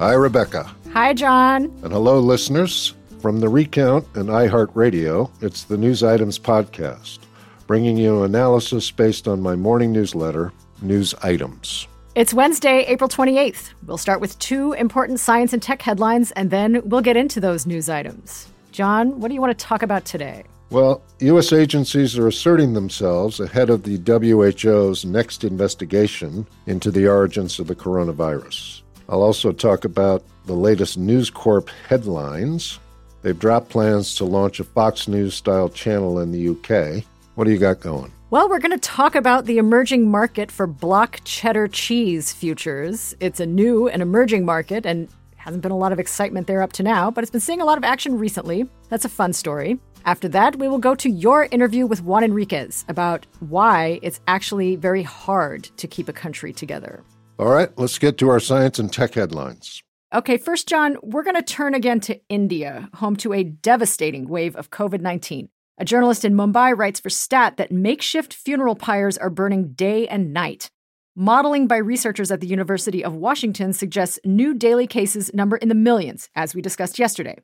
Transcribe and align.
Hi, 0.00 0.14
Rebecca. 0.14 0.74
Hi, 0.94 1.12
John. 1.12 1.64
And 1.82 1.92
hello, 1.92 2.20
listeners. 2.20 2.94
From 3.20 3.38
the 3.38 3.50
Recount 3.50 4.06
and 4.14 4.30
iHeartRadio, 4.30 5.30
it's 5.42 5.64
the 5.64 5.76
News 5.76 6.02
Items 6.02 6.38
Podcast, 6.38 7.18
bringing 7.66 7.98
you 7.98 8.22
analysis 8.22 8.90
based 8.90 9.28
on 9.28 9.42
my 9.42 9.54
morning 9.56 9.92
newsletter, 9.92 10.54
News 10.80 11.14
Items. 11.22 11.86
It's 12.14 12.32
Wednesday, 12.32 12.86
April 12.86 13.10
28th. 13.10 13.74
We'll 13.84 13.98
start 13.98 14.22
with 14.22 14.38
two 14.38 14.72
important 14.72 15.20
science 15.20 15.52
and 15.52 15.62
tech 15.62 15.82
headlines, 15.82 16.30
and 16.30 16.50
then 16.50 16.80
we'll 16.88 17.02
get 17.02 17.18
into 17.18 17.38
those 17.38 17.66
news 17.66 17.90
items. 17.90 18.48
John, 18.72 19.20
what 19.20 19.28
do 19.28 19.34
you 19.34 19.40
want 19.42 19.58
to 19.58 19.66
talk 19.66 19.82
about 19.82 20.06
today? 20.06 20.44
Well, 20.70 21.02
U.S. 21.18 21.52
agencies 21.52 22.16
are 22.16 22.26
asserting 22.26 22.72
themselves 22.72 23.38
ahead 23.38 23.68
of 23.68 23.82
the 23.82 23.98
WHO's 23.98 25.04
next 25.04 25.44
investigation 25.44 26.46
into 26.64 26.90
the 26.90 27.06
origins 27.06 27.60
of 27.60 27.66
the 27.66 27.76
coronavirus. 27.76 28.79
I'll 29.10 29.22
also 29.22 29.50
talk 29.50 29.84
about 29.84 30.22
the 30.46 30.54
latest 30.54 30.96
News 30.96 31.30
Corp 31.30 31.68
headlines. 31.88 32.78
They've 33.22 33.36
dropped 33.36 33.68
plans 33.68 34.14
to 34.14 34.24
launch 34.24 34.60
a 34.60 34.64
Fox 34.64 35.08
News 35.08 35.34
style 35.34 35.68
channel 35.68 36.20
in 36.20 36.30
the 36.30 36.50
UK. 36.50 37.04
What 37.34 37.44
do 37.44 37.50
you 37.50 37.58
got 37.58 37.80
going? 37.80 38.12
Well, 38.30 38.48
we're 38.48 38.60
going 38.60 38.70
to 38.70 38.78
talk 38.78 39.16
about 39.16 39.46
the 39.46 39.58
emerging 39.58 40.08
market 40.08 40.52
for 40.52 40.68
block 40.68 41.20
cheddar 41.24 41.66
cheese 41.66 42.32
futures. 42.32 43.12
It's 43.18 43.40
a 43.40 43.46
new 43.46 43.88
and 43.88 44.00
emerging 44.00 44.44
market 44.44 44.86
and 44.86 45.08
hasn't 45.34 45.64
been 45.64 45.72
a 45.72 45.76
lot 45.76 45.90
of 45.90 45.98
excitement 45.98 46.46
there 46.46 46.62
up 46.62 46.72
to 46.74 46.84
now, 46.84 47.10
but 47.10 47.24
it's 47.24 47.32
been 47.32 47.40
seeing 47.40 47.60
a 47.60 47.64
lot 47.64 47.78
of 47.78 47.82
action 47.82 48.16
recently. 48.16 48.70
That's 48.90 49.04
a 49.04 49.08
fun 49.08 49.32
story. 49.32 49.80
After 50.04 50.28
that, 50.28 50.54
we 50.56 50.68
will 50.68 50.78
go 50.78 50.94
to 50.94 51.10
your 51.10 51.46
interview 51.46 51.84
with 51.84 52.04
Juan 52.04 52.22
Enriquez 52.22 52.84
about 52.88 53.26
why 53.40 53.98
it's 54.02 54.20
actually 54.28 54.76
very 54.76 55.02
hard 55.02 55.64
to 55.78 55.88
keep 55.88 56.08
a 56.08 56.12
country 56.12 56.52
together. 56.52 57.02
All 57.40 57.48
right, 57.48 57.70
let's 57.78 57.98
get 57.98 58.18
to 58.18 58.28
our 58.28 58.38
science 58.38 58.78
and 58.78 58.92
tech 58.92 59.14
headlines. 59.14 59.82
Okay, 60.12 60.36
first, 60.36 60.68
John, 60.68 60.98
we're 61.02 61.22
going 61.22 61.36
to 61.36 61.42
turn 61.42 61.74
again 61.74 61.98
to 62.00 62.20
India, 62.28 62.90
home 62.96 63.16
to 63.16 63.32
a 63.32 63.44
devastating 63.44 64.28
wave 64.28 64.54
of 64.56 64.70
COVID 64.70 65.00
19. 65.00 65.48
A 65.78 65.84
journalist 65.86 66.26
in 66.26 66.34
Mumbai 66.34 66.76
writes 66.76 67.00
for 67.00 67.08
Stat 67.08 67.56
that 67.56 67.72
makeshift 67.72 68.34
funeral 68.34 68.74
pyres 68.74 69.16
are 69.16 69.30
burning 69.30 69.72
day 69.72 70.06
and 70.06 70.34
night. 70.34 70.70
Modeling 71.16 71.66
by 71.66 71.78
researchers 71.78 72.30
at 72.30 72.40
the 72.40 72.46
University 72.46 73.02
of 73.02 73.14
Washington 73.14 73.72
suggests 73.72 74.18
new 74.22 74.52
daily 74.52 74.86
cases 74.86 75.32
number 75.32 75.56
in 75.56 75.70
the 75.70 75.74
millions, 75.74 76.28
as 76.34 76.54
we 76.54 76.60
discussed 76.60 76.98
yesterday. 76.98 77.38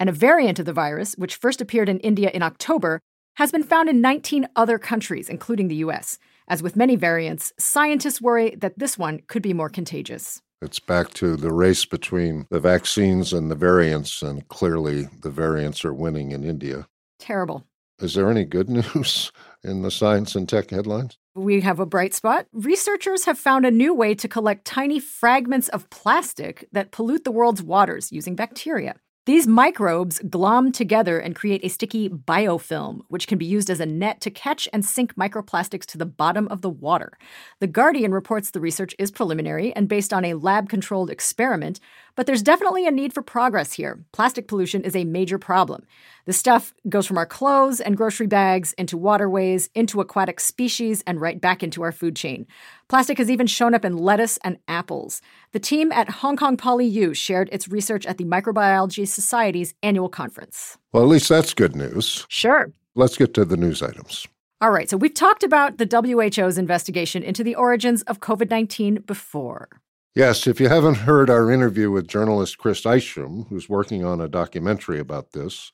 And 0.00 0.08
a 0.08 0.12
variant 0.12 0.58
of 0.58 0.64
the 0.64 0.72
virus, 0.72 1.16
which 1.18 1.36
first 1.36 1.60
appeared 1.60 1.90
in 1.90 2.00
India 2.00 2.30
in 2.32 2.42
October, 2.42 2.98
has 3.34 3.52
been 3.52 3.62
found 3.62 3.90
in 3.90 4.00
19 4.00 4.48
other 4.56 4.78
countries, 4.78 5.28
including 5.28 5.68
the 5.68 5.84
US. 5.86 6.18
As 6.46 6.62
with 6.62 6.76
many 6.76 6.94
variants, 6.94 7.52
scientists 7.58 8.20
worry 8.20 8.54
that 8.56 8.78
this 8.78 8.98
one 8.98 9.20
could 9.26 9.42
be 9.42 9.54
more 9.54 9.70
contagious. 9.70 10.42
It's 10.60 10.78
back 10.78 11.12
to 11.14 11.36
the 11.36 11.52
race 11.52 11.84
between 11.84 12.46
the 12.50 12.60
vaccines 12.60 13.32
and 13.32 13.50
the 13.50 13.54
variants, 13.54 14.22
and 14.22 14.46
clearly 14.48 15.08
the 15.20 15.30
variants 15.30 15.84
are 15.84 15.94
winning 15.94 16.32
in 16.32 16.44
India. 16.44 16.86
Terrible. 17.18 17.64
Is 17.98 18.14
there 18.14 18.30
any 18.30 18.44
good 18.44 18.68
news 18.94 19.32
in 19.62 19.82
the 19.82 19.90
science 19.90 20.34
and 20.34 20.48
tech 20.48 20.70
headlines? 20.70 21.18
We 21.34 21.62
have 21.62 21.80
a 21.80 21.86
bright 21.86 22.14
spot. 22.14 22.46
Researchers 22.52 23.24
have 23.24 23.38
found 23.38 23.64
a 23.64 23.70
new 23.70 23.94
way 23.94 24.14
to 24.14 24.28
collect 24.28 24.64
tiny 24.64 25.00
fragments 25.00 25.68
of 25.68 25.88
plastic 25.90 26.68
that 26.72 26.92
pollute 26.92 27.24
the 27.24 27.32
world's 27.32 27.62
waters 27.62 28.12
using 28.12 28.36
bacteria. 28.36 28.96
These 29.26 29.46
microbes 29.46 30.18
glom 30.28 30.70
together 30.70 31.18
and 31.18 31.34
create 31.34 31.64
a 31.64 31.70
sticky 31.70 32.10
biofilm, 32.10 33.04
which 33.08 33.26
can 33.26 33.38
be 33.38 33.46
used 33.46 33.70
as 33.70 33.80
a 33.80 33.86
net 33.86 34.20
to 34.20 34.30
catch 34.30 34.68
and 34.70 34.84
sink 34.84 35.14
microplastics 35.14 35.86
to 35.86 35.98
the 35.98 36.04
bottom 36.04 36.46
of 36.48 36.60
the 36.60 36.68
water. 36.68 37.16
The 37.58 37.66
Guardian 37.66 38.12
reports 38.12 38.50
the 38.50 38.60
research 38.60 38.94
is 38.98 39.10
preliminary 39.10 39.74
and 39.74 39.88
based 39.88 40.12
on 40.12 40.26
a 40.26 40.34
lab 40.34 40.68
controlled 40.68 41.08
experiment, 41.08 41.80
but 42.16 42.26
there's 42.26 42.42
definitely 42.42 42.86
a 42.86 42.90
need 42.90 43.12
for 43.12 43.22
progress 43.22 43.72
here. 43.72 44.04
Plastic 44.12 44.48
pollution 44.48 44.84
is 44.84 44.94
a 44.94 45.04
major 45.04 45.38
problem. 45.38 45.84
The 46.26 46.32
stuff 46.32 46.72
goes 46.88 47.06
from 47.06 47.18
our 47.18 47.26
clothes 47.26 47.80
and 47.80 47.96
grocery 47.96 48.26
bags 48.26 48.72
into 48.74 48.96
waterways, 48.96 49.68
into 49.74 50.00
aquatic 50.00 50.40
species, 50.40 51.02
and 51.06 51.20
right 51.20 51.40
back 51.40 51.62
into 51.62 51.82
our 51.82 51.92
food 51.92 52.16
chain. 52.16 52.46
Plastic 52.88 53.18
has 53.18 53.30
even 53.30 53.46
shown 53.46 53.74
up 53.74 53.84
in 53.84 53.96
lettuce 53.96 54.38
and 54.44 54.58
apples. 54.68 55.20
The 55.52 55.60
team 55.60 55.92
at 55.92 56.08
Hong 56.08 56.36
Kong 56.36 56.56
Poly 56.56 56.86
U 56.86 57.14
shared 57.14 57.48
its 57.52 57.68
research 57.68 58.06
at 58.06 58.18
the 58.18 58.24
Microbiology 58.24 59.06
Society's 59.06 59.74
annual 59.82 60.08
conference. 60.08 60.78
Well, 60.92 61.02
at 61.02 61.08
least 61.08 61.28
that's 61.28 61.54
good 61.54 61.76
news. 61.76 62.26
Sure. 62.28 62.72
Let's 62.94 63.16
get 63.16 63.34
to 63.34 63.44
the 63.44 63.56
news 63.56 63.82
items. 63.82 64.26
All 64.60 64.70
right, 64.70 64.88
so 64.88 64.96
we've 64.96 65.12
talked 65.12 65.42
about 65.42 65.76
the 65.76 65.84
WHO's 65.84 66.56
investigation 66.56 67.22
into 67.22 67.44
the 67.44 67.54
origins 67.54 68.02
of 68.02 68.20
COVID 68.20 68.48
19 68.50 69.02
before. 69.06 69.68
Yes, 70.14 70.46
if 70.46 70.60
you 70.60 70.68
haven't 70.68 70.98
heard 70.98 71.28
our 71.28 71.50
interview 71.50 71.90
with 71.90 72.06
journalist 72.06 72.58
Chris 72.58 72.86
Isham, 72.86 73.46
who's 73.48 73.68
working 73.68 74.04
on 74.04 74.20
a 74.20 74.28
documentary 74.28 75.00
about 75.00 75.32
this, 75.32 75.72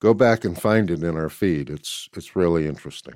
go 0.00 0.12
back 0.12 0.44
and 0.44 0.60
find 0.60 0.90
it 0.90 1.04
in 1.04 1.16
our 1.16 1.28
feed. 1.28 1.70
It's 1.70 2.08
it's 2.16 2.34
really 2.34 2.66
interesting. 2.66 3.14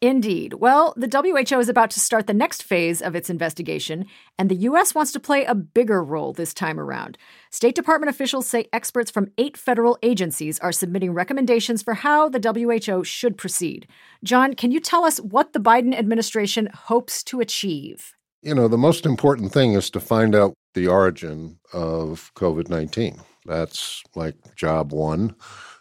Indeed. 0.00 0.54
Well, 0.54 0.92
the 0.96 1.08
WHO 1.08 1.58
is 1.58 1.68
about 1.68 1.90
to 1.90 2.00
start 2.00 2.26
the 2.28 2.34
next 2.34 2.62
phase 2.64 3.00
of 3.00 3.14
its 3.14 3.30
investigation, 3.30 4.06
and 4.38 4.48
the 4.48 4.62
U.S. 4.70 4.92
wants 4.92 5.10
to 5.12 5.20
play 5.20 5.44
a 5.44 5.56
bigger 5.56 6.02
role 6.02 6.32
this 6.32 6.54
time 6.54 6.78
around. 6.78 7.16
State 7.50 7.74
Department 7.76 8.10
officials 8.10 8.46
say 8.46 8.68
experts 8.72 9.10
from 9.12 9.32
eight 9.38 9.56
federal 9.56 9.98
agencies 10.02 10.58
are 10.60 10.72
submitting 10.72 11.14
recommendations 11.14 11.82
for 11.82 11.94
how 11.94 12.28
the 12.28 12.40
WHO 12.40 13.04
should 13.04 13.36
proceed. 13.36 13.86
John, 14.24 14.54
can 14.54 14.72
you 14.72 14.80
tell 14.80 15.04
us 15.04 15.18
what 15.18 15.52
the 15.52 15.60
Biden 15.60 15.96
administration 15.96 16.68
hopes 16.72 17.24
to 17.24 17.40
achieve? 17.40 18.14
You 18.42 18.54
know, 18.54 18.68
the 18.68 18.78
most 18.78 19.04
important 19.04 19.52
thing 19.52 19.72
is 19.72 19.90
to 19.90 20.00
find 20.00 20.34
out 20.34 20.54
the 20.74 20.86
origin 20.86 21.58
of 21.72 22.30
COVID 22.36 22.68
19. 22.68 23.20
That's 23.46 24.02
like 24.14 24.36
job 24.54 24.92
one. 24.92 25.34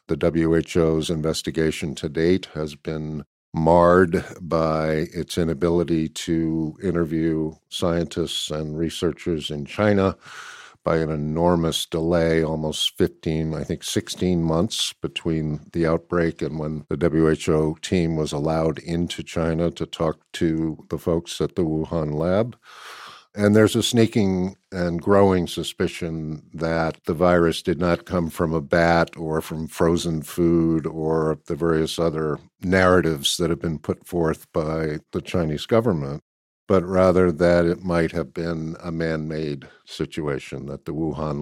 The 0.08 0.16
WHO's 0.16 1.10
investigation 1.10 1.94
to 1.96 2.10
date 2.10 2.48
has 2.54 2.76
been 2.76 3.24
marred 3.54 4.26
by 4.42 5.08
its 5.14 5.38
inability 5.38 6.10
to 6.10 6.76
interview 6.82 7.54
scientists 7.70 8.50
and 8.50 8.78
researchers 8.78 9.52
in 9.52 9.66
China 9.66 10.16
by 10.88 11.00
an 11.00 11.10
enormous 11.10 11.86
delay, 11.86 12.42
almost 12.42 12.98
15, 12.98 13.54
I 13.54 13.66
think 13.66 13.84
16 13.84 14.42
months 14.42 14.94
between 15.02 15.60
the 15.74 15.86
outbreak 15.86 16.42
and 16.42 16.58
when 16.58 16.86
the 16.88 17.10
WHO 17.10 17.76
team 17.82 18.16
was 18.16 18.32
allowed 18.32 18.80
into 18.80 19.22
China 19.22 19.70
to 19.70 19.86
talk 19.86 20.22
to 20.32 20.86
the 20.90 20.98
folks 20.98 21.42
at 21.42 21.58
the 21.58 21.64
Wuhan 21.64 22.14
lab. 22.14 22.56
And 23.36 23.54
there's 23.54 23.76
a 23.76 23.84
sneaking 23.84 24.56
and 24.72 25.02
growing 25.02 25.46
suspicion 25.46 26.44
that 26.54 27.04
the 27.04 27.14
virus 27.14 27.62
did 27.62 27.82
not 27.82 28.06
come 28.06 28.30
from 28.30 28.54
a 28.54 28.62
bat 28.62 29.10
or 29.18 29.42
from 29.42 29.68
frozen 29.68 30.22
food 30.22 30.88
or 30.88 31.38
the 31.48 31.56
various 31.56 32.00
other 32.00 32.40
narratives 32.62 33.36
that 33.36 33.50
have 33.50 33.60
been 33.60 33.78
put 33.78 34.08
forth 34.08 34.50
by 34.54 35.00
the 35.12 35.22
Chinese 35.22 35.66
government, 35.66 36.24
but 36.68 36.84
rather 36.84 37.32
that 37.32 37.66
it 37.66 37.84
might 37.84 38.12
have 38.12 38.34
been 38.34 38.76
a 38.84 38.92
man 38.92 39.28
made 39.28 39.68
situation, 39.86 40.66
that 40.68 40.86
the 40.86 40.94
Wuhan 40.94 41.42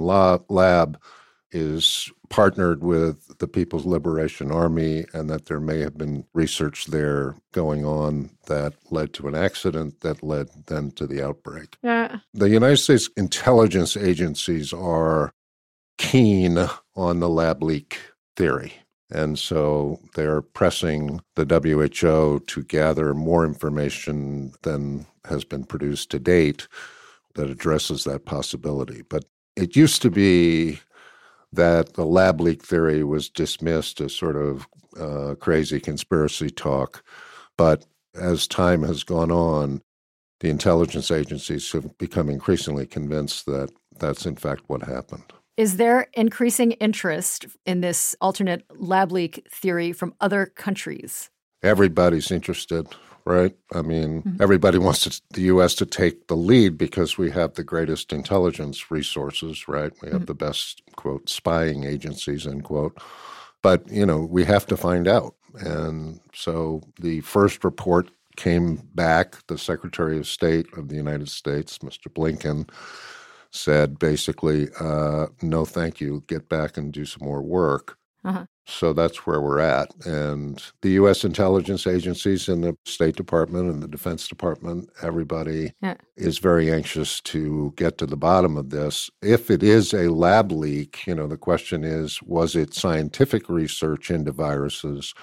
lab 0.50 1.00
is 1.52 2.12
partnered 2.30 2.84
with 2.84 3.38
the 3.38 3.48
People's 3.48 3.86
Liberation 3.86 4.52
Army 4.52 5.06
and 5.14 5.30
that 5.30 5.46
there 5.46 5.60
may 5.60 5.80
have 5.80 5.98
been 5.98 6.26
research 6.34 6.86
there 6.88 7.36
going 7.54 7.86
on 7.86 8.30
that 8.48 8.74
led 8.92 9.14
to 9.14 9.28
an 9.28 9.36
accident 9.36 10.02
that 10.02 10.24
led 10.24 10.50
then 10.68 10.92
to 10.92 11.08
the 11.08 11.26
outbreak. 11.26 11.78
Yeah. 11.82 12.20
The 12.34 12.50
United 12.50 12.78
States 12.78 13.10
intelligence 13.16 13.96
agencies 13.96 14.74
are 14.74 15.32
keen 15.98 16.68
on 16.96 17.20
the 17.20 17.30
lab 17.30 17.64
leak 17.64 18.00
theory. 18.36 18.74
And 19.12 19.38
so 19.38 20.00
they're 20.16 20.42
pressing 20.42 21.22
the 21.36 21.46
WHO 21.46 22.40
to 22.40 22.64
gather 22.64 23.14
more 23.14 23.46
information 23.46 24.54
than 24.64 25.06
has 25.26 25.44
been 25.44 25.64
produced 25.64 26.10
to 26.12 26.20
date 26.20 26.68
that 27.36 27.50
addresses 27.50 28.04
that 28.04 28.26
possibility. 28.26 29.04
But 29.08 29.26
it 29.56 29.76
used 29.76 30.02
to 30.02 30.10
be 30.10 30.80
that 31.54 31.94
the 31.94 32.06
lab 32.06 32.42
leak 32.42 32.64
theory 32.64 33.04
was 33.04 33.30
dismissed 33.30 34.02
as 34.02 34.14
sort 34.14 34.36
of 34.36 34.68
uh, 35.00 35.36
crazy 35.36 35.80
conspiracy 35.80 36.50
talk. 36.50 37.04
But 37.58 37.86
as 38.16 38.48
time 38.48 38.84
has 38.84 39.04
gone 39.04 39.32
on, 39.32 39.82
the 40.40 40.50
intelligence 40.50 41.12
agencies 41.12 41.72
have 41.72 41.98
become 41.98 42.30
increasingly 42.30 42.86
convinced 42.86 43.46
that 43.46 43.70
that's 44.00 44.26
in 44.26 44.36
fact 44.36 44.64
what 44.68 44.84
happened. 44.84 45.32
Is 45.58 45.78
there 45.78 46.08
increasing 46.14 46.72
interest 46.74 47.46
in 47.66 47.80
this 47.80 48.14
alternate 48.20 48.66
lab 48.70 49.12
leak 49.12 49.48
theory 49.50 49.94
from 49.94 50.14
other 50.20 50.48
countries? 50.48 51.30
Everybody's 51.64 52.30
interested, 52.30 52.88
right? 53.24 53.56
I 53.74 53.82
mean, 53.82 54.22
mm-hmm. 54.22 54.42
everybody 54.42 54.78
wants 54.78 55.04
to, 55.04 55.22
the 55.32 55.44
U.S. 55.44 55.74
to 55.76 55.86
take 55.86 56.28
the 56.28 56.36
lead 56.36 56.78
because 56.78 57.18
we 57.18 57.32
have 57.32 57.54
the 57.54 57.64
greatest 57.64 58.12
intelligence 58.12 58.92
resources, 58.92 59.68
right? 59.70 59.94
We 60.02 60.10
have 60.10 60.18
mm-hmm. 60.18 60.26
the 60.26 60.34
best, 60.34 60.82
quote, 60.98 61.30
spying 61.30 61.86
agencies, 61.86 62.46
end 62.46 62.66
quote. 62.66 62.98
But, 63.62 63.90
you 63.90 64.06
know, 64.06 64.20
we 64.20 64.44
have 64.44 64.66
to 64.68 64.78
find 64.78 65.08
out. 65.08 65.36
And 65.54 66.20
so 66.34 66.82
the 67.00 67.22
first 67.22 67.64
report 67.64 68.12
came 68.36 68.76
back. 68.94 69.48
The 69.48 69.58
Secretary 69.58 70.18
of 70.18 70.28
State 70.28 70.68
of 70.78 70.90
the 70.90 70.96
United 70.96 71.30
States, 71.30 71.78
Mr. 71.78 72.14
Blinken, 72.14 72.70
said 73.56 73.98
basically, 74.00 74.68
uh, 74.80 75.28
no, 75.42 75.66
thank 75.66 76.00
you, 76.00 76.24
get 76.28 76.50
back 76.50 76.78
and 76.78 76.92
do 76.92 77.06
some 77.06 77.26
more 77.26 77.42
work. 77.42 77.98
Uh-huh. 78.24 78.46
So 78.68 78.94
that's 78.94 79.28
where 79.28 79.40
we're 79.40 79.60
at. 79.60 79.94
And 80.06 80.62
the 80.82 80.92
U.S. 80.92 81.24
intelligence 81.24 81.86
agencies 81.86 82.50
and 82.50 82.64
the 82.64 82.76
State 82.86 83.16
Department 83.16 83.72
and 83.72 83.84
the 83.84 83.88
Defense 83.88 84.28
Department, 84.28 84.90
everybody 85.04 85.74
yeah. 85.84 85.96
is 86.18 86.40
very 86.40 86.74
anxious 86.74 87.22
to 87.22 87.74
get 87.76 88.00
to 88.00 88.08
the 88.08 88.18
bottom 88.18 88.58
of 88.58 88.72
this. 88.72 89.12
If 89.22 89.52
it 89.52 89.62
is 89.62 89.94
a 89.94 90.12
lab 90.12 90.52
leak, 90.52 91.06
you 91.06 91.14
know, 91.14 91.28
the 91.28 91.38
question 91.38 91.84
is 91.84 92.22
was 92.24 92.56
it 92.56 92.74
scientific 92.74 93.48
research 93.50 94.10
into 94.10 94.32
viruses? 94.32 95.14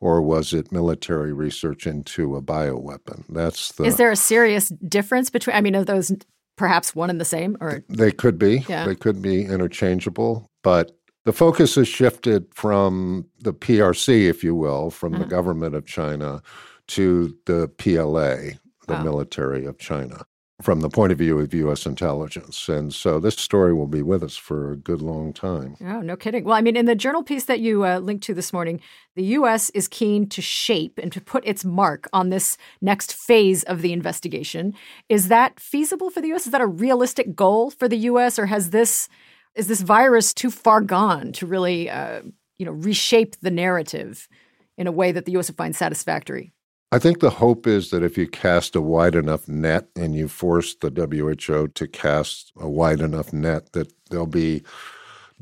Or 0.00 0.20
was 0.20 0.52
it 0.52 0.70
military 0.70 1.32
research 1.32 1.86
into 1.86 2.36
a 2.36 2.42
bioweapon? 2.42 3.24
That's 3.28 3.72
the. 3.72 3.84
Is 3.84 3.96
there 3.96 4.10
a 4.10 4.16
serious 4.16 4.68
difference 4.86 5.30
between? 5.30 5.56
I 5.56 5.62
mean, 5.62 5.74
are 5.76 5.84
those 5.84 6.12
perhaps 6.56 6.94
one 6.94 7.10
and 7.10 7.20
the 7.20 7.24
same 7.24 7.56
or 7.60 7.84
they 7.88 8.10
could 8.10 8.38
be 8.38 8.64
yeah. 8.68 8.86
they 8.86 8.94
could 8.94 9.20
be 9.20 9.44
interchangeable 9.44 10.50
but 10.62 10.96
the 11.24 11.32
focus 11.32 11.74
has 11.76 11.88
shifted 11.88 12.46
from 12.54 13.26
the 13.40 13.54
PRC 13.54 14.28
if 14.28 14.44
you 14.44 14.54
will 14.54 14.90
from 14.90 15.14
uh-huh. 15.14 15.24
the 15.24 15.28
government 15.28 15.74
of 15.74 15.86
China 15.86 16.42
to 16.88 17.36
the 17.46 17.68
PLA 17.78 18.58
the 18.86 18.94
wow. 18.94 19.02
military 19.02 19.64
of 19.64 19.78
China 19.78 20.24
from 20.62 20.80
the 20.80 20.88
point 20.88 21.10
of 21.10 21.18
view 21.18 21.40
of 21.40 21.52
U.S. 21.52 21.84
intelligence. 21.84 22.68
And 22.68 22.94
so 22.94 23.18
this 23.18 23.34
story 23.34 23.74
will 23.74 23.88
be 23.88 24.02
with 24.02 24.22
us 24.22 24.36
for 24.36 24.70
a 24.70 24.76
good 24.76 25.02
long 25.02 25.32
time. 25.32 25.76
Oh, 25.80 26.00
no 26.00 26.16
kidding. 26.16 26.44
Well, 26.44 26.56
I 26.56 26.60
mean, 26.60 26.76
in 26.76 26.86
the 26.86 26.94
journal 26.94 27.24
piece 27.24 27.46
that 27.46 27.58
you 27.58 27.84
uh, 27.84 27.98
linked 27.98 28.22
to 28.24 28.34
this 28.34 28.52
morning, 28.52 28.80
the 29.16 29.24
U.S. 29.24 29.70
is 29.70 29.88
keen 29.88 30.28
to 30.28 30.40
shape 30.40 30.98
and 31.02 31.10
to 31.12 31.20
put 31.20 31.44
its 31.44 31.64
mark 31.64 32.08
on 32.12 32.30
this 32.30 32.56
next 32.80 33.14
phase 33.14 33.64
of 33.64 33.82
the 33.82 33.92
investigation. 33.92 34.74
Is 35.08 35.26
that 35.28 35.58
feasible 35.58 36.08
for 36.08 36.20
the 36.20 36.28
U.S.? 36.28 36.46
Is 36.46 36.52
that 36.52 36.60
a 36.60 36.66
realistic 36.66 37.34
goal 37.34 37.70
for 37.70 37.88
the 37.88 37.98
U.S., 37.98 38.38
or 38.38 38.46
has 38.46 38.70
this 38.70 39.08
is 39.56 39.68
this 39.68 39.82
virus 39.82 40.34
too 40.34 40.50
far 40.50 40.80
gone 40.80 41.32
to 41.32 41.46
really, 41.46 41.88
uh, 41.88 42.22
you 42.58 42.66
know, 42.66 42.72
reshape 42.72 43.38
the 43.40 43.52
narrative 43.52 44.28
in 44.76 44.88
a 44.88 44.92
way 44.92 45.12
that 45.12 45.26
the 45.26 45.32
U.S. 45.32 45.48
would 45.48 45.56
find 45.56 45.76
satisfactory? 45.76 46.53
I 46.94 47.00
think 47.00 47.18
the 47.18 47.30
hope 47.30 47.66
is 47.66 47.90
that 47.90 48.04
if 48.04 48.16
you 48.16 48.28
cast 48.28 48.76
a 48.76 48.80
wide 48.80 49.16
enough 49.16 49.48
net 49.48 49.88
and 49.96 50.14
you 50.14 50.28
force 50.28 50.76
the 50.76 50.90
WHO 50.90 51.66
to 51.66 51.88
cast 51.88 52.52
a 52.56 52.68
wide 52.68 53.00
enough 53.00 53.32
net, 53.32 53.72
that 53.72 53.92
there'll 54.10 54.28
be 54.28 54.62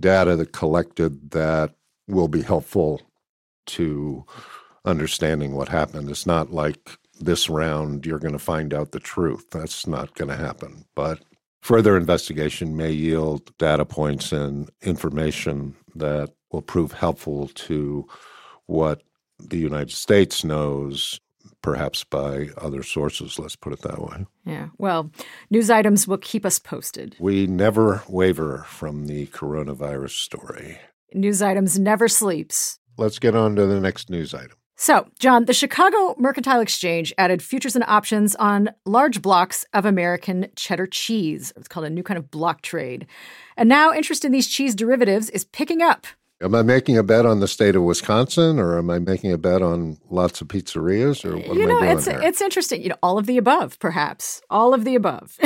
data 0.01 0.35
that 0.37 0.53
collected 0.53 1.33
that 1.33 1.75
will 2.09 2.29
be 2.29 2.41
helpful 2.41 3.03
to 3.67 4.25
understanding 4.87 5.55
what 5.55 5.69
happened. 5.69 6.09
It's 6.09 6.25
not 6.25 6.55
like 6.55 6.97
this 7.21 7.51
round 7.51 8.07
you're 8.07 8.19
going 8.19 8.33
to 8.33 8.39
find 8.39 8.73
out 8.73 8.93
the 8.93 8.99
truth. 8.99 9.51
That's 9.51 9.87
not 9.87 10.15
going 10.15 10.31
to 10.31 10.43
happen. 10.43 10.87
But 10.95 11.21
further 11.61 11.99
investigation 11.99 12.79
may 12.79 12.93
yield 12.93 13.55
data 13.59 13.85
points 13.85 14.33
and 14.33 14.71
information 14.81 15.77
that 15.97 16.31
will 16.51 16.63
prove 16.63 16.93
helpful 16.93 17.49
to 17.49 18.09
what 18.65 19.03
the 19.39 19.59
United 19.59 19.91
States 19.91 20.45
knows 20.45 21.21
perhaps 21.63 22.05
by 22.05 22.49
other 22.59 22.83
sources, 22.83 23.39
let's 23.39 23.57
put 23.57 23.73
it 23.73 23.83
that 23.83 24.01
way. 24.01 24.27
Yeah. 24.45 24.69
Well, 24.79 25.11
news 25.51 25.71
items 25.71 26.07
will 26.07 26.19
keep 26.19 26.45
us 26.45 26.59
posted. 26.59 27.17
We 27.19 27.47
never 27.47 28.03
waver 28.09 28.65
from 28.67 29.07
the 29.07 29.27
coronavirus 29.29 30.11
story. 30.11 30.79
News 31.15 31.43
items 31.43 31.79
never 31.79 32.09
sleeps. 32.09 32.79
Let's 32.99 33.19
get 33.19 33.35
on 33.35 33.57
to 33.57 33.67
the 33.67 33.81
next 33.81 34.11
news 34.11 34.35
item. 34.35 34.57
So, 34.77 35.07
John, 35.21 35.45
the 35.45 35.55
Chicago 35.55 36.17
Mercantile 36.19 36.61
Exchange 36.61 37.13
added 37.17 37.41
futures 37.41 37.77
and 37.77 37.85
options 37.87 38.35
on 38.35 38.71
large 38.85 39.23
blocks 39.23 39.65
of 39.73 39.85
American 39.85 40.49
cheddar 40.57 40.89
cheese. 40.89 41.53
It's 41.57 41.69
called 41.69 41.87
a 41.87 41.91
new 41.91 42.03
kind 42.03 42.19
of 42.19 42.31
block 42.31 42.63
trade. 42.63 43.07
And 43.57 43.69
now 43.69 43.93
interest 43.93 44.25
in 44.25 44.33
these 44.33 44.49
cheese 44.49 44.75
derivatives 44.75 45.31
is 45.31 45.45
picking 45.45 45.83
up. 45.83 46.07
Am 46.43 46.57
I 46.57 46.63
making 46.63 46.99
a 46.99 47.05
bet 47.05 47.25
on 47.25 47.39
the 47.39 47.47
state 47.47 47.77
of 47.77 47.85
Wisconsin, 47.85 48.59
or 48.59 48.77
am 48.77 48.91
I 48.91 48.99
making 48.99 49.31
a 49.31 49.39
bet 49.39 49.63
on 49.63 49.99
lots 50.11 50.41
of 50.41 50.49
pizzerias, 50.49 51.25
or 51.25 51.37
what 51.37 51.57
you 51.57 51.67
know, 51.67 51.77
am 51.77 51.83
I 51.85 51.87
doing 51.87 51.97
it's 51.99 52.07
here? 52.07 52.21
it's 52.21 52.43
interesting. 52.43 52.83
You 52.83 52.89
know, 52.89 52.97
all 53.01 53.17
of 53.17 53.27
the 53.27 53.39
above, 53.39 53.79
perhaps 53.79 54.43
all 54.51 54.75
of 54.75 54.85
the 54.85 54.97
above. 54.97 55.39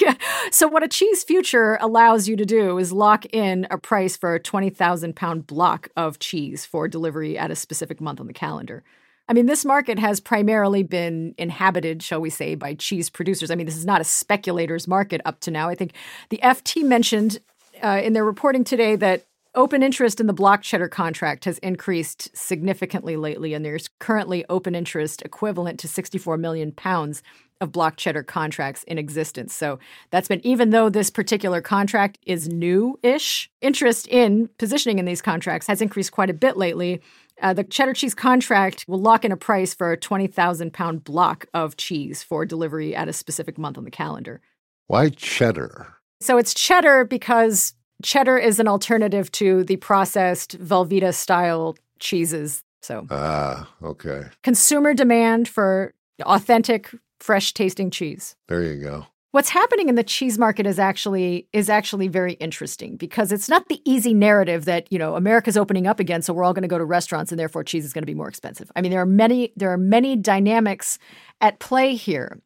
so, 0.52 0.68
what 0.68 0.84
a 0.84 0.88
cheese 0.88 1.24
future 1.24 1.76
allows 1.80 2.28
you 2.28 2.36
to 2.36 2.44
do 2.44 2.78
is 2.78 2.92
lock 2.92 3.26
in 3.34 3.66
a 3.72 3.78
price 3.78 4.16
for 4.16 4.36
a 4.36 4.40
twenty 4.40 4.70
thousand 4.70 5.16
pound 5.16 5.48
block 5.48 5.88
of 5.96 6.20
cheese 6.20 6.64
for 6.64 6.86
delivery 6.86 7.36
at 7.36 7.50
a 7.50 7.56
specific 7.56 8.00
month 8.00 8.20
on 8.20 8.28
the 8.28 8.32
calendar. 8.32 8.84
I 9.28 9.32
mean, 9.32 9.46
this 9.46 9.64
market 9.64 9.98
has 9.98 10.20
primarily 10.20 10.84
been 10.84 11.34
inhabited, 11.36 12.00
shall 12.00 12.20
we 12.20 12.30
say, 12.30 12.54
by 12.54 12.74
cheese 12.74 13.10
producers. 13.10 13.50
I 13.50 13.56
mean, 13.56 13.66
this 13.66 13.76
is 13.76 13.86
not 13.86 14.00
a 14.00 14.04
speculator's 14.04 14.86
market 14.86 15.20
up 15.24 15.40
to 15.40 15.50
now. 15.50 15.68
I 15.68 15.74
think 15.74 15.94
the 16.28 16.38
FT 16.42 16.84
mentioned 16.84 17.40
uh, 17.82 18.00
in 18.04 18.12
their 18.12 18.24
reporting 18.24 18.62
today 18.62 18.94
that 18.96 19.24
Open 19.56 19.84
interest 19.84 20.18
in 20.18 20.26
the 20.26 20.32
block 20.32 20.62
cheddar 20.62 20.88
contract 20.88 21.44
has 21.44 21.58
increased 21.58 22.36
significantly 22.36 23.16
lately, 23.16 23.54
and 23.54 23.64
there's 23.64 23.88
currently 24.00 24.44
open 24.48 24.74
interest 24.74 25.22
equivalent 25.22 25.78
to 25.78 25.86
64 25.86 26.36
million 26.38 26.72
pounds 26.72 27.22
of 27.60 27.70
block 27.70 27.96
cheddar 27.96 28.24
contracts 28.24 28.82
in 28.82 28.98
existence. 28.98 29.54
So 29.54 29.78
that's 30.10 30.26
been, 30.26 30.44
even 30.44 30.70
though 30.70 30.88
this 30.90 31.08
particular 31.08 31.60
contract 31.60 32.18
is 32.26 32.48
new 32.48 32.98
ish, 33.04 33.48
interest 33.60 34.08
in 34.08 34.48
positioning 34.58 34.98
in 34.98 35.04
these 35.04 35.22
contracts 35.22 35.68
has 35.68 35.80
increased 35.80 36.10
quite 36.10 36.30
a 36.30 36.34
bit 36.34 36.56
lately. 36.56 37.00
Uh, 37.40 37.52
the 37.52 37.62
cheddar 37.62 37.94
cheese 37.94 38.14
contract 38.14 38.84
will 38.88 39.00
lock 39.00 39.24
in 39.24 39.30
a 39.30 39.36
price 39.36 39.72
for 39.72 39.92
a 39.92 39.96
20,000 39.96 40.72
pound 40.72 41.04
block 41.04 41.46
of 41.54 41.76
cheese 41.76 42.24
for 42.24 42.44
delivery 42.44 42.96
at 42.96 43.06
a 43.06 43.12
specific 43.12 43.56
month 43.56 43.78
on 43.78 43.84
the 43.84 43.90
calendar. 43.92 44.40
Why 44.88 45.10
cheddar? 45.10 45.94
So 46.20 46.38
it's 46.38 46.54
cheddar 46.54 47.04
because 47.04 47.74
cheddar 48.02 48.38
is 48.38 48.58
an 48.58 48.68
alternative 48.68 49.30
to 49.32 49.64
the 49.64 49.76
processed 49.76 50.58
Velveeta 50.58 51.14
style 51.14 51.76
cheeses. 51.98 52.62
So, 52.82 53.06
ah, 53.10 53.70
okay. 53.82 54.24
Consumer 54.42 54.94
demand 54.94 55.48
for 55.48 55.94
authentic, 56.22 56.90
fresh 57.18 57.54
tasting 57.54 57.90
cheese. 57.90 58.36
There 58.48 58.62
you 58.62 58.76
go. 58.76 59.06
What's 59.34 59.48
happening 59.48 59.88
in 59.88 59.96
the 59.96 60.04
cheese 60.04 60.38
market 60.38 60.64
is 60.64 60.78
actually 60.78 61.48
is 61.52 61.68
actually 61.68 62.06
very 62.06 62.34
interesting 62.34 62.96
because 62.96 63.32
it's 63.32 63.48
not 63.48 63.68
the 63.68 63.80
easy 63.84 64.14
narrative 64.14 64.64
that, 64.66 64.86
you 64.92 64.98
know, 64.98 65.16
America's 65.16 65.56
opening 65.56 65.88
up 65.88 65.98
again 65.98 66.22
so 66.22 66.32
we're 66.32 66.44
all 66.44 66.52
going 66.52 66.62
to 66.62 66.68
go 66.68 66.78
to 66.78 66.84
restaurants 66.84 67.32
and 67.32 67.38
therefore 67.38 67.64
cheese 67.64 67.84
is 67.84 67.92
going 67.92 68.02
to 68.02 68.06
be 68.06 68.14
more 68.14 68.28
expensive. 68.28 68.70
I 68.76 68.80
mean, 68.80 68.92
there 68.92 69.00
are 69.00 69.06
many 69.06 69.52
there 69.56 69.72
are 69.72 69.76
many 69.76 70.14
dynamics 70.14 71.00
at 71.40 71.58
play 71.58 71.96
here. 71.96 72.38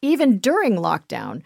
Even 0.00 0.38
during 0.38 0.76
lockdown, 0.76 1.42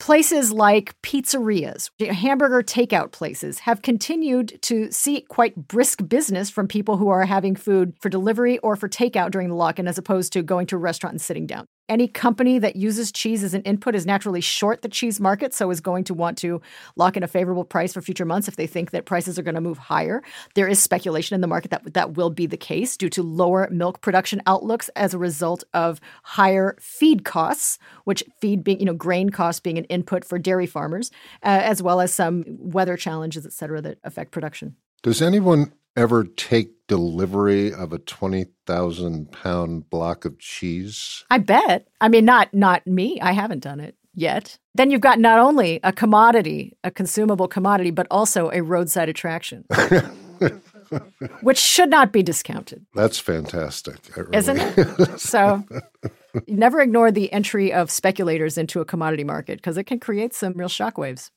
Places 0.00 0.50
like 0.50 0.94
pizzerias, 1.02 1.90
hamburger 2.00 2.62
takeout 2.62 3.12
places 3.12 3.58
have 3.58 3.82
continued 3.82 4.58
to 4.62 4.90
see 4.90 5.20
quite 5.20 5.68
brisk 5.68 6.08
business 6.08 6.48
from 6.48 6.66
people 6.66 6.96
who 6.96 7.10
are 7.10 7.26
having 7.26 7.54
food 7.54 7.92
for 8.00 8.08
delivery 8.08 8.56
or 8.60 8.76
for 8.76 8.88
takeout 8.88 9.30
during 9.30 9.50
the 9.50 9.54
lock-in 9.54 9.86
as 9.86 9.98
opposed 9.98 10.32
to 10.32 10.42
going 10.42 10.66
to 10.68 10.76
a 10.76 10.78
restaurant 10.78 11.12
and 11.12 11.20
sitting 11.20 11.46
down. 11.46 11.66
Any 11.90 12.08
company 12.08 12.58
that 12.60 12.76
uses 12.76 13.12
cheese 13.12 13.44
as 13.44 13.52
an 13.52 13.62
input 13.62 13.94
is 13.94 14.06
naturally 14.06 14.40
short 14.40 14.80
the 14.80 14.88
cheese 14.88 15.20
market, 15.20 15.52
so 15.52 15.70
is 15.70 15.80
going 15.80 16.04
to 16.04 16.14
want 16.14 16.38
to 16.38 16.62
lock 16.96 17.16
in 17.16 17.22
a 17.22 17.28
favorable 17.28 17.64
price 17.64 17.92
for 17.92 18.00
future 18.00 18.24
months 18.24 18.48
if 18.48 18.56
they 18.56 18.66
think 18.66 18.92
that 18.92 19.04
prices 19.04 19.38
are 19.38 19.42
going 19.42 19.56
to 19.56 19.60
move 19.60 19.76
higher. 19.76 20.22
There 20.54 20.68
is 20.68 20.82
speculation 20.82 21.34
in 21.34 21.42
the 21.42 21.46
market 21.46 21.70
that 21.72 21.92
that 21.92 22.16
will 22.16 22.30
be 22.30 22.46
the 22.46 22.56
case 22.56 22.96
due 22.96 23.10
to 23.10 23.22
lower 23.22 23.68
milk 23.70 24.00
production 24.00 24.40
outlooks 24.46 24.88
as 24.96 25.12
a 25.12 25.18
result 25.18 25.64
of 25.74 26.00
higher 26.22 26.76
feed 26.80 27.24
costs, 27.24 27.78
which 28.04 28.22
feed 28.40 28.62
being, 28.62 28.78
you 28.78 28.86
know, 28.86 28.94
grain 28.94 29.30
costs 29.30 29.60
being 29.60 29.76
an 29.76 29.84
input 29.84 30.24
for 30.24 30.38
dairy 30.38 30.66
farmers, 30.66 31.10
uh, 31.42 31.60
as 31.62 31.82
well 31.82 32.00
as 32.00 32.14
some 32.14 32.44
weather 32.46 32.96
challenges, 32.96 33.44
et 33.44 33.52
cetera, 33.52 33.82
that 33.82 33.98
affect 34.04 34.30
production. 34.30 34.76
Does 35.02 35.20
anyone 35.20 35.72
ever 35.96 36.22
take 36.24 36.79
delivery 36.90 37.72
of 37.72 37.92
a 37.92 37.98
20,000 37.98 39.30
pound 39.30 39.88
block 39.90 40.24
of 40.24 40.40
cheese? 40.40 41.24
I 41.30 41.38
bet. 41.38 41.86
I 42.00 42.08
mean, 42.08 42.24
not 42.24 42.52
not 42.52 42.84
me. 42.84 43.20
I 43.20 43.30
haven't 43.30 43.60
done 43.62 43.78
it 43.78 43.94
yet. 44.12 44.58
Then 44.74 44.90
you've 44.90 45.00
got 45.00 45.20
not 45.20 45.38
only 45.38 45.78
a 45.84 45.92
commodity, 45.92 46.76
a 46.82 46.90
consumable 46.90 47.46
commodity, 47.46 47.92
but 47.92 48.08
also 48.10 48.50
a 48.50 48.60
roadside 48.60 49.08
attraction. 49.08 49.64
which 51.42 51.58
should 51.58 51.90
not 51.90 52.12
be 52.12 52.24
discounted. 52.24 52.84
That's 52.92 53.20
fantastic. 53.20 54.16
Really 54.16 54.36
Isn't 54.36 54.58
it? 54.58 55.20
so 55.20 55.62
never 56.48 56.80
ignore 56.80 57.12
the 57.12 57.32
entry 57.32 57.72
of 57.72 57.88
speculators 57.88 58.58
into 58.58 58.80
a 58.80 58.84
commodity 58.84 59.22
market 59.22 59.58
because 59.58 59.76
it 59.76 59.84
can 59.84 60.00
create 60.00 60.34
some 60.34 60.54
real 60.54 60.68
shockwaves. 60.68 61.30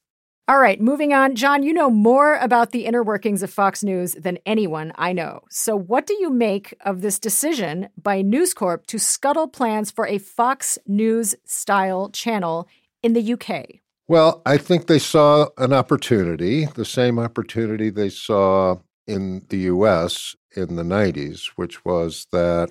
All 0.45 0.59
right, 0.59 0.81
moving 0.81 1.13
on. 1.13 1.35
John, 1.35 1.63
you 1.63 1.71
know 1.71 1.89
more 1.89 2.35
about 2.35 2.71
the 2.71 2.85
inner 2.85 3.01
workings 3.01 3.43
of 3.43 3.49
Fox 3.49 3.81
News 3.81 4.11
than 4.15 4.39
anyone 4.45 4.91
I 4.95 5.13
know. 5.13 5.43
So, 5.49 5.73
what 5.73 6.05
do 6.05 6.15
you 6.15 6.29
make 6.29 6.73
of 6.81 6.99
this 6.99 7.17
decision 7.17 7.87
by 7.95 8.21
News 8.21 8.53
Corp 8.53 8.85
to 8.87 8.99
scuttle 8.99 9.47
plans 9.47 9.89
for 9.89 10.05
a 10.05 10.17
Fox 10.17 10.77
News 10.85 11.33
style 11.45 12.09
channel 12.09 12.67
in 13.01 13.13
the 13.13 13.33
UK? 13.33 13.79
Well, 14.09 14.41
I 14.45 14.57
think 14.57 14.87
they 14.87 14.99
saw 14.99 15.47
an 15.57 15.71
opportunity, 15.71 16.65
the 16.65 16.83
same 16.83 17.19
opportunity 17.19 17.89
they 17.89 18.09
saw 18.09 18.79
in 19.07 19.45
the 19.47 19.59
US 19.59 20.35
in 20.57 20.75
the 20.75 20.83
90s, 20.83 21.51
which 21.55 21.85
was 21.85 22.27
that 22.33 22.69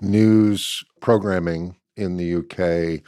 news 0.00 0.82
programming 1.00 1.76
in 1.96 2.16
the 2.16 2.34
UK, 2.34 3.04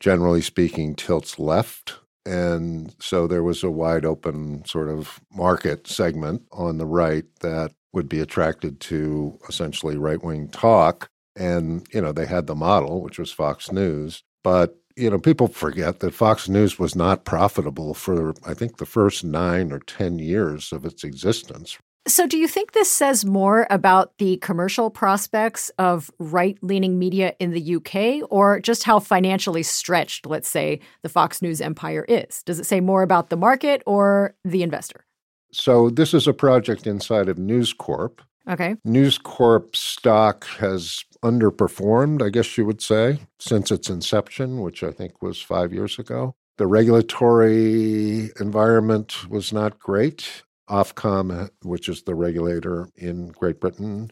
generally 0.00 0.40
speaking, 0.40 0.96
tilts 0.96 1.38
left 1.38 1.99
and 2.26 2.94
so 3.00 3.26
there 3.26 3.42
was 3.42 3.62
a 3.62 3.70
wide 3.70 4.04
open 4.04 4.64
sort 4.64 4.88
of 4.88 5.20
market 5.32 5.86
segment 5.86 6.42
on 6.52 6.78
the 6.78 6.86
right 6.86 7.24
that 7.40 7.72
would 7.92 8.08
be 8.08 8.20
attracted 8.20 8.80
to 8.80 9.38
essentially 9.48 9.96
right 9.96 10.22
wing 10.22 10.48
talk. 10.48 11.08
And, 11.36 11.86
you 11.92 12.00
know, 12.00 12.12
they 12.12 12.26
had 12.26 12.46
the 12.46 12.54
model, 12.54 13.02
which 13.02 13.18
was 13.18 13.32
Fox 13.32 13.72
News. 13.72 14.22
But, 14.44 14.76
you 14.96 15.10
know, 15.10 15.18
people 15.18 15.48
forget 15.48 16.00
that 16.00 16.14
Fox 16.14 16.48
News 16.48 16.78
was 16.78 16.94
not 16.94 17.24
profitable 17.24 17.94
for, 17.94 18.34
I 18.46 18.54
think, 18.54 18.76
the 18.76 18.86
first 18.86 19.24
nine 19.24 19.72
or 19.72 19.78
10 19.80 20.18
years 20.18 20.72
of 20.72 20.84
its 20.84 21.04
existence. 21.04 21.78
So, 22.08 22.26
do 22.26 22.38
you 22.38 22.48
think 22.48 22.72
this 22.72 22.90
says 22.90 23.26
more 23.26 23.66
about 23.68 24.16
the 24.16 24.38
commercial 24.38 24.90
prospects 24.90 25.70
of 25.78 26.10
right 26.18 26.56
leaning 26.62 26.98
media 26.98 27.34
in 27.38 27.50
the 27.50 27.76
UK 27.76 28.26
or 28.30 28.58
just 28.58 28.84
how 28.84 29.00
financially 29.00 29.62
stretched, 29.62 30.24
let's 30.24 30.48
say, 30.48 30.80
the 31.02 31.10
Fox 31.10 31.42
News 31.42 31.60
empire 31.60 32.06
is? 32.08 32.42
Does 32.44 32.58
it 32.58 32.64
say 32.64 32.80
more 32.80 33.02
about 33.02 33.28
the 33.28 33.36
market 33.36 33.82
or 33.86 34.34
the 34.44 34.62
investor? 34.62 35.04
So, 35.52 35.90
this 35.90 36.14
is 36.14 36.26
a 36.26 36.32
project 36.32 36.86
inside 36.86 37.28
of 37.28 37.38
News 37.38 37.74
Corp. 37.74 38.22
Okay. 38.48 38.76
News 38.84 39.18
Corp 39.18 39.76
stock 39.76 40.46
has 40.58 41.04
underperformed, 41.22 42.22
I 42.22 42.30
guess 42.30 42.56
you 42.56 42.64
would 42.64 42.80
say, 42.80 43.20
since 43.38 43.70
its 43.70 43.90
inception, 43.90 44.62
which 44.62 44.82
I 44.82 44.90
think 44.90 45.20
was 45.20 45.42
five 45.42 45.72
years 45.72 45.98
ago. 45.98 46.34
The 46.56 46.66
regulatory 46.66 48.30
environment 48.40 49.28
was 49.28 49.52
not 49.52 49.78
great. 49.78 50.42
Ofcom, 50.70 51.50
which 51.62 51.88
is 51.88 52.02
the 52.02 52.14
regulator 52.14 52.88
in 52.96 53.28
Great 53.28 53.60
Britain, 53.60 54.10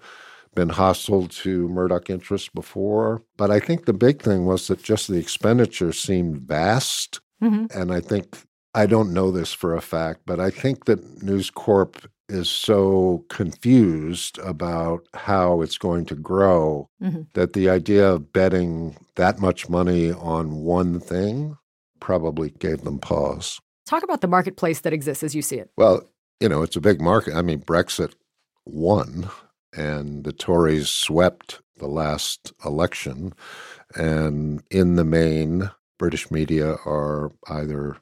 been 0.55 0.69
hostile 0.69 1.29
to 1.29 1.69
Murdoch 1.69 2.11
interests 2.11 2.49
before. 2.49 3.23
But 3.37 3.50
I 3.50 3.61
think 3.61 3.85
the 3.85 3.93
big 3.93 4.23
thing 4.23 4.45
was 4.45 4.67
that 4.67 4.83
just 4.83 5.09
the 5.09 5.19
expenditure 5.19 5.93
seemed 5.93 6.38
vast. 6.38 7.21
Mm-hmm. 7.43 7.79
And 7.79 7.93
I 7.93 8.00
think, 8.00 8.38
I 8.75 8.87
don't 8.87 9.15
know 9.15 9.31
this 9.31 9.53
for 9.53 9.75
a 9.75 9.81
fact, 9.81 10.23
but 10.27 10.41
I 10.41 10.50
think 10.50 10.87
that 10.87 11.23
News 11.23 11.50
Corp 11.50 12.11
is 12.29 12.50
so 12.50 13.25
confused 13.31 14.38
about 14.38 15.07
how 15.15 15.62
it's 15.62 15.79
going 15.79 16.05
to 16.07 16.15
grow 16.15 16.88
mm-hmm. 17.03 17.23
that 17.35 17.55
the 17.55 17.71
idea 17.71 18.07
of 18.07 18.33
betting 18.33 18.97
that 19.15 19.38
much 19.38 19.69
money 19.69 20.12
on 20.12 20.57
one 20.57 21.00
thing 21.00 21.57
probably 22.00 22.50
gave 22.50 22.83
them 22.83 22.99
pause. 22.99 23.61
Talk 23.87 24.03
about 24.03 24.21
the 24.21 24.29
marketplace 24.29 24.81
that 24.81 24.93
exists 24.93 25.25
as 25.25 25.35
you 25.35 25.41
see 25.41 25.57
it. 25.57 25.71
Well, 25.77 26.03
you 26.40 26.49
know, 26.49 26.62
it's 26.62 26.76
a 26.76 26.80
big 26.80 27.00
market. 27.00 27.35
I 27.35 27.42
mean, 27.42 27.61
Brexit 27.61 28.14
won, 28.64 29.28
and 29.76 30.25
the 30.25 30.33
Tories 30.33 30.88
swept 30.88 31.61
the 31.78 31.87
last 31.88 32.52
election. 32.64 33.33
And 33.95 34.62
in 34.71 34.97
the 34.97 35.04
main, 35.04 35.71
British 35.99 36.30
media 36.30 36.76
are 36.85 37.33
either 37.49 37.97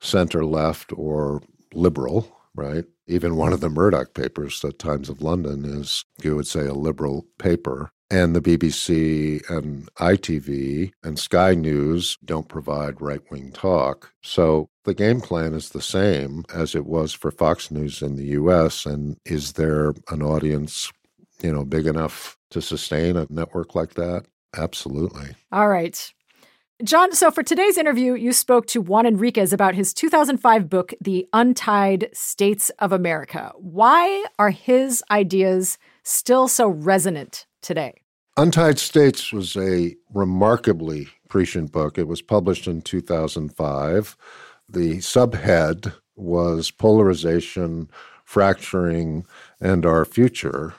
center 0.00 0.44
left 0.44 0.92
or 0.94 1.42
liberal, 1.72 2.36
right? 2.54 2.84
Even 3.06 3.36
one 3.36 3.52
of 3.52 3.60
the 3.60 3.70
Murdoch 3.70 4.14
papers, 4.14 4.60
the 4.60 4.72
Times 4.72 5.08
of 5.08 5.22
London, 5.22 5.64
is, 5.64 6.04
you 6.22 6.36
would 6.36 6.46
say, 6.46 6.66
a 6.66 6.74
liberal 6.74 7.26
paper 7.38 7.90
and 8.12 8.36
the 8.36 8.42
BBC 8.42 9.48
and 9.48 9.92
ITV 9.94 10.92
and 11.02 11.18
Sky 11.18 11.54
News 11.54 12.18
don't 12.22 12.46
provide 12.46 13.00
right 13.00 13.22
wing 13.30 13.50
talk. 13.52 14.12
So 14.22 14.68
the 14.84 14.92
game 14.92 15.22
plan 15.22 15.54
is 15.54 15.70
the 15.70 15.80
same 15.80 16.44
as 16.54 16.74
it 16.74 16.84
was 16.84 17.14
for 17.14 17.30
Fox 17.30 17.70
News 17.70 18.02
in 18.02 18.16
the 18.16 18.26
US. 18.38 18.84
And 18.84 19.16
is 19.24 19.54
there 19.54 19.94
an 20.10 20.20
audience, 20.20 20.92
you 21.42 21.50
know, 21.50 21.64
big 21.64 21.86
enough 21.86 22.36
to 22.50 22.60
sustain 22.60 23.16
a 23.16 23.26
network 23.30 23.74
like 23.74 23.94
that? 23.94 24.26
Absolutely. 24.54 25.30
All 25.50 25.68
right. 25.68 26.12
John, 26.84 27.12
so 27.14 27.30
for 27.30 27.42
today's 27.42 27.78
interview, 27.78 28.12
you 28.12 28.34
spoke 28.34 28.66
to 28.66 28.82
Juan 28.82 29.06
Enriquez 29.06 29.54
about 29.54 29.74
his 29.74 29.94
2005 29.94 30.68
book, 30.68 30.92
The 31.00 31.26
Untied 31.32 32.10
States 32.12 32.68
of 32.78 32.92
America. 32.92 33.52
Why 33.56 34.26
are 34.38 34.50
his 34.50 35.02
ideas 35.10 35.78
still 36.02 36.46
so 36.46 36.68
resonant 36.68 37.46
today? 37.62 38.01
Untied 38.36 38.78
States 38.78 39.32
was 39.32 39.56
a 39.56 39.94
remarkably 40.14 41.08
prescient 41.28 41.70
book. 41.70 41.98
It 41.98 42.08
was 42.08 42.22
published 42.22 42.66
in 42.66 42.80
2005. 42.80 44.16
The 44.68 44.98
subhead 44.98 45.94
was 46.16 46.70
Polarization, 46.70 47.90
Fracturing, 48.24 49.26
and 49.60 49.84
Our 49.84 50.04
Future 50.04 50.74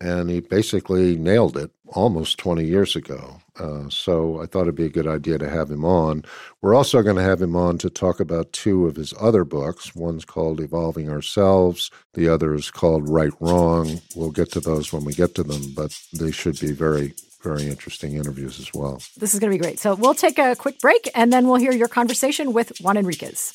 and 0.00 0.30
he 0.30 0.40
basically 0.40 1.16
nailed 1.16 1.56
it 1.56 1.70
almost 1.88 2.38
20 2.38 2.64
years 2.64 2.94
ago. 2.94 3.40
Uh, 3.58 3.88
so 3.88 4.40
I 4.40 4.46
thought 4.46 4.62
it'd 4.62 4.74
be 4.74 4.84
a 4.84 4.90
good 4.90 5.06
idea 5.06 5.38
to 5.38 5.48
have 5.48 5.70
him 5.70 5.84
on. 5.84 6.24
We're 6.62 6.74
also 6.74 7.02
going 7.02 7.16
to 7.16 7.22
have 7.22 7.40
him 7.42 7.56
on 7.56 7.78
to 7.78 7.90
talk 7.90 8.20
about 8.20 8.52
two 8.52 8.86
of 8.86 8.96
his 8.96 9.14
other 9.20 9.44
books. 9.44 9.94
One's 9.94 10.24
called 10.24 10.60
Evolving 10.60 11.08
Ourselves, 11.08 11.90
the 12.14 12.28
other 12.28 12.54
is 12.54 12.70
called 12.70 13.08
Right 13.08 13.32
Wrong. 13.40 14.00
We'll 14.14 14.30
get 14.30 14.52
to 14.52 14.60
those 14.60 14.92
when 14.92 15.04
we 15.04 15.12
get 15.12 15.34
to 15.36 15.42
them, 15.42 15.72
but 15.74 15.98
they 16.12 16.30
should 16.30 16.58
be 16.60 16.72
very 16.72 17.14
very 17.42 17.68
interesting 17.68 18.14
interviews 18.14 18.58
as 18.58 18.74
well. 18.74 19.00
This 19.16 19.32
is 19.32 19.40
going 19.40 19.52
to 19.52 19.56
be 19.56 19.62
great. 19.62 19.78
So 19.78 19.94
we'll 19.94 20.14
take 20.14 20.40
a 20.40 20.56
quick 20.56 20.80
break 20.80 21.08
and 21.14 21.32
then 21.32 21.46
we'll 21.46 21.56
hear 21.56 21.72
your 21.72 21.88
conversation 21.88 22.52
with 22.52 22.76
Juan 22.80 22.96
Enriquez. 22.96 23.54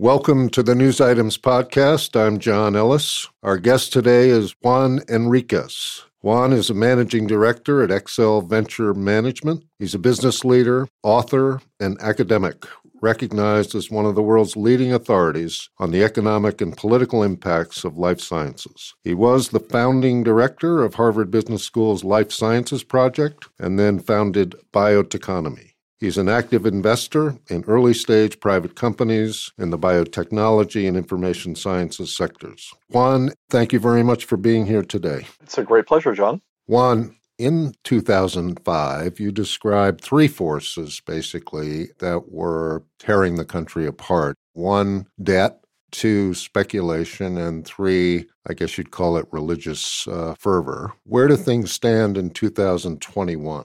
Welcome 0.00 0.48
to 0.52 0.62
the 0.62 0.74
News 0.74 0.98
Items 0.98 1.36
Podcast. 1.36 2.18
I'm 2.18 2.38
John 2.38 2.74
Ellis. 2.74 3.28
Our 3.42 3.58
guest 3.58 3.92
today 3.92 4.30
is 4.30 4.56
Juan 4.62 5.00
Enriquez. 5.10 6.04
Juan 6.22 6.54
is 6.54 6.70
a 6.70 6.74
managing 6.74 7.26
director 7.26 7.82
at 7.82 7.90
Excel 7.90 8.40
Venture 8.40 8.94
Management. 8.94 9.62
He's 9.78 9.94
a 9.94 9.98
business 9.98 10.42
leader, 10.42 10.88
author, 11.02 11.60
and 11.78 12.00
academic 12.00 12.64
recognized 13.02 13.74
as 13.74 13.90
one 13.90 14.06
of 14.06 14.14
the 14.14 14.22
world's 14.22 14.56
leading 14.56 14.90
authorities 14.90 15.68
on 15.78 15.90
the 15.90 16.02
economic 16.02 16.62
and 16.62 16.74
political 16.74 17.22
impacts 17.22 17.84
of 17.84 17.98
life 17.98 18.22
sciences. 18.22 18.94
He 19.04 19.12
was 19.12 19.50
the 19.50 19.60
founding 19.60 20.22
director 20.22 20.82
of 20.82 20.94
Harvard 20.94 21.30
Business 21.30 21.62
School's 21.62 22.04
Life 22.04 22.32
Sciences 22.32 22.84
Project 22.84 23.48
and 23.58 23.78
then 23.78 23.98
founded 23.98 24.54
Biotechonomy. 24.72 25.69
He's 26.00 26.16
an 26.16 26.30
active 26.30 26.64
investor 26.64 27.36
in 27.48 27.62
early 27.64 27.92
stage 27.92 28.40
private 28.40 28.74
companies 28.74 29.52
in 29.58 29.68
the 29.68 29.78
biotechnology 29.78 30.88
and 30.88 30.96
information 30.96 31.54
sciences 31.54 32.16
sectors. 32.16 32.72
Juan, 32.88 33.32
thank 33.50 33.74
you 33.74 33.78
very 33.78 34.02
much 34.02 34.24
for 34.24 34.38
being 34.38 34.64
here 34.64 34.82
today. 34.82 35.26
It's 35.42 35.58
a 35.58 35.62
great 35.62 35.86
pleasure, 35.86 36.14
John. 36.14 36.40
Juan, 36.66 37.16
in 37.38 37.74
2005, 37.84 39.20
you 39.20 39.30
described 39.30 40.00
three 40.00 40.26
forces 40.26 41.02
basically 41.04 41.88
that 41.98 42.32
were 42.32 42.82
tearing 42.98 43.34
the 43.34 43.44
country 43.44 43.86
apart 43.86 44.36
one, 44.54 45.06
debt, 45.22 45.60
two, 45.90 46.32
speculation, 46.32 47.36
and 47.36 47.66
three, 47.66 48.24
I 48.48 48.54
guess 48.54 48.78
you'd 48.78 48.90
call 48.90 49.18
it 49.18 49.26
religious 49.32 50.08
uh, 50.08 50.34
fervor. 50.38 50.92
Where 51.04 51.28
do 51.28 51.36
things 51.36 51.72
stand 51.72 52.16
in 52.16 52.30
2021? 52.30 53.64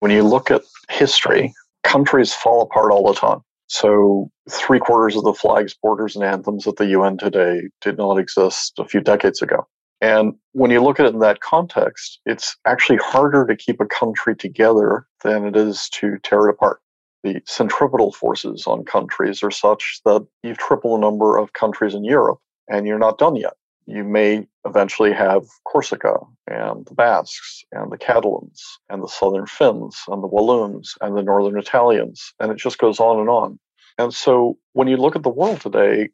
When 0.00 0.10
you 0.10 0.22
look 0.22 0.50
at 0.50 0.62
history, 0.88 1.54
countries 1.86 2.34
fall 2.34 2.62
apart 2.62 2.92
all 2.92 3.06
the 3.06 3.18
time. 3.18 3.40
So, 3.68 4.30
three 4.50 4.78
quarters 4.78 5.16
of 5.16 5.24
the 5.24 5.34
flags, 5.34 5.74
borders, 5.74 6.14
and 6.14 6.24
anthems 6.24 6.66
at 6.66 6.76
the 6.76 6.86
UN 6.86 7.16
today 7.16 7.62
did 7.80 7.96
not 7.98 8.18
exist 8.18 8.74
a 8.78 8.86
few 8.86 9.00
decades 9.00 9.42
ago. 9.42 9.66
And 10.00 10.34
when 10.52 10.70
you 10.70 10.82
look 10.82 11.00
at 11.00 11.06
it 11.06 11.14
in 11.14 11.20
that 11.20 11.40
context, 11.40 12.20
it's 12.26 12.56
actually 12.66 12.98
harder 12.98 13.46
to 13.46 13.56
keep 13.56 13.80
a 13.80 13.86
country 13.86 14.36
together 14.36 15.06
than 15.24 15.46
it 15.46 15.56
is 15.56 15.88
to 15.94 16.18
tear 16.22 16.46
it 16.46 16.50
apart. 16.50 16.80
The 17.24 17.40
centripetal 17.46 18.12
forces 18.12 18.66
on 18.66 18.84
countries 18.84 19.42
are 19.42 19.50
such 19.50 20.00
that 20.04 20.24
you've 20.42 20.58
tripled 20.58 20.98
the 20.98 21.06
number 21.06 21.38
of 21.38 21.54
countries 21.54 21.94
in 21.94 22.04
Europe 22.04 22.38
and 22.68 22.86
you're 22.86 22.98
not 22.98 23.18
done 23.18 23.36
yet. 23.36 23.54
You 23.86 24.02
may 24.02 24.46
eventually 24.66 25.12
have 25.12 25.44
Corsica 25.64 26.16
and 26.48 26.84
the 26.86 26.94
Basques 26.94 27.64
and 27.70 27.90
the 27.90 27.98
Catalans 27.98 28.60
and 28.90 29.02
the 29.02 29.08
Southern 29.08 29.46
Finns 29.46 30.02
and 30.08 30.22
the 30.22 30.26
Walloons 30.26 30.94
and 31.00 31.16
the 31.16 31.22
Northern 31.22 31.58
Italians. 31.58 32.34
And 32.40 32.50
it 32.50 32.58
just 32.58 32.78
goes 32.78 32.98
on 32.98 33.20
and 33.20 33.28
on. 33.28 33.58
And 33.98 34.12
so 34.12 34.58
when 34.72 34.88
you 34.88 34.96
look 34.96 35.16
at 35.16 35.22
the 35.22 35.30
world 35.30 35.60
today, 35.60 36.10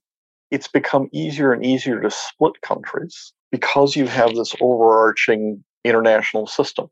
it's 0.50 0.68
become 0.68 1.08
easier 1.12 1.52
and 1.52 1.64
easier 1.64 2.00
to 2.00 2.10
split 2.10 2.60
countries 2.60 3.32
because 3.50 3.96
you 3.96 4.06
have 4.06 4.34
this 4.34 4.54
overarching 4.60 5.64
international 5.82 6.46
system. 6.46 6.88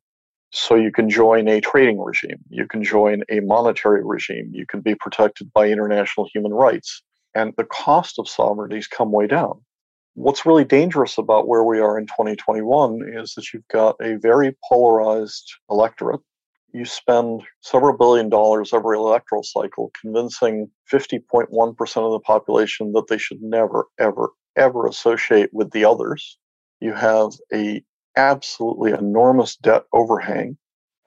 So 0.52 0.74
you 0.74 0.90
can 0.90 1.08
join 1.08 1.46
a 1.46 1.60
trading 1.60 2.00
regime, 2.00 2.40
you 2.48 2.66
can 2.66 2.82
join 2.82 3.22
a 3.30 3.38
monetary 3.40 4.02
regime, 4.04 4.50
you 4.52 4.66
can 4.66 4.80
be 4.80 4.96
protected 4.96 5.52
by 5.52 5.68
international 5.68 6.28
human 6.32 6.52
rights, 6.52 7.02
and 7.36 7.52
the 7.56 7.64
cost 7.64 8.18
of 8.18 8.28
sovereignties 8.28 8.88
come 8.88 9.12
way 9.12 9.28
down. 9.28 9.60
What's 10.14 10.44
really 10.44 10.64
dangerous 10.64 11.18
about 11.18 11.48
where 11.48 11.64
we 11.64 11.80
are 11.80 11.98
in 11.98 12.06
2021 12.06 13.00
is 13.14 13.34
that 13.34 13.52
you've 13.52 13.68
got 13.68 13.96
a 14.02 14.16
very 14.16 14.56
polarized 14.68 15.50
electorate. 15.70 16.20
You 16.72 16.84
spend 16.84 17.42
several 17.62 17.96
billion 17.96 18.28
dollars 18.28 18.72
every 18.72 18.96
electoral 18.96 19.42
cycle 19.42 19.90
convincing 20.00 20.70
50.1% 20.92 21.96
of 21.96 22.12
the 22.12 22.20
population 22.20 22.92
that 22.92 23.06
they 23.08 23.18
should 23.18 23.40
never, 23.40 23.86
ever, 23.98 24.30
ever 24.56 24.86
associate 24.86 25.50
with 25.52 25.70
the 25.72 25.84
others 25.84 26.38
you 26.80 26.94
have 26.94 27.32
a 27.52 27.82
absolutely 28.16 28.92
enormous 28.92 29.56
debt 29.56 29.84
overhang 29.92 30.56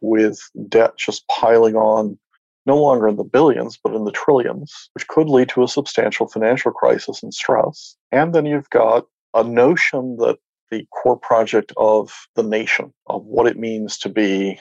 with 0.02 0.40
debt 0.70 0.94
just 0.98 1.28
piling 1.28 1.76
on 1.76 2.18
no 2.66 2.78
longer 2.78 3.08
in 3.08 3.16
the 3.16 3.24
billions 3.24 3.78
but 3.84 3.94
in 3.94 4.06
the 4.06 4.12
trillions 4.12 4.90
which 4.94 5.08
could 5.08 5.30
lead 5.30 5.50
to 5.50 5.64
a 5.64 5.68
substantial 5.68 6.28
financial 6.28 6.72
crisis 6.72 7.22
and 7.24 7.34
stress 7.34 7.96
and 8.12 8.34
then 8.34 8.46
you've 8.46 8.70
got 8.70 9.06
a 9.34 9.44
notion 9.44 10.18
that 10.18 10.38
the 10.72 10.86
core 10.92 11.18
project 11.18 11.72
of 11.78 12.12
the 12.36 12.44
nation 12.44 12.92
of 13.08 13.24
what 13.26 13.48
it 13.48 13.58
means 13.58 13.98
to 14.00 14.10
be 14.10 14.60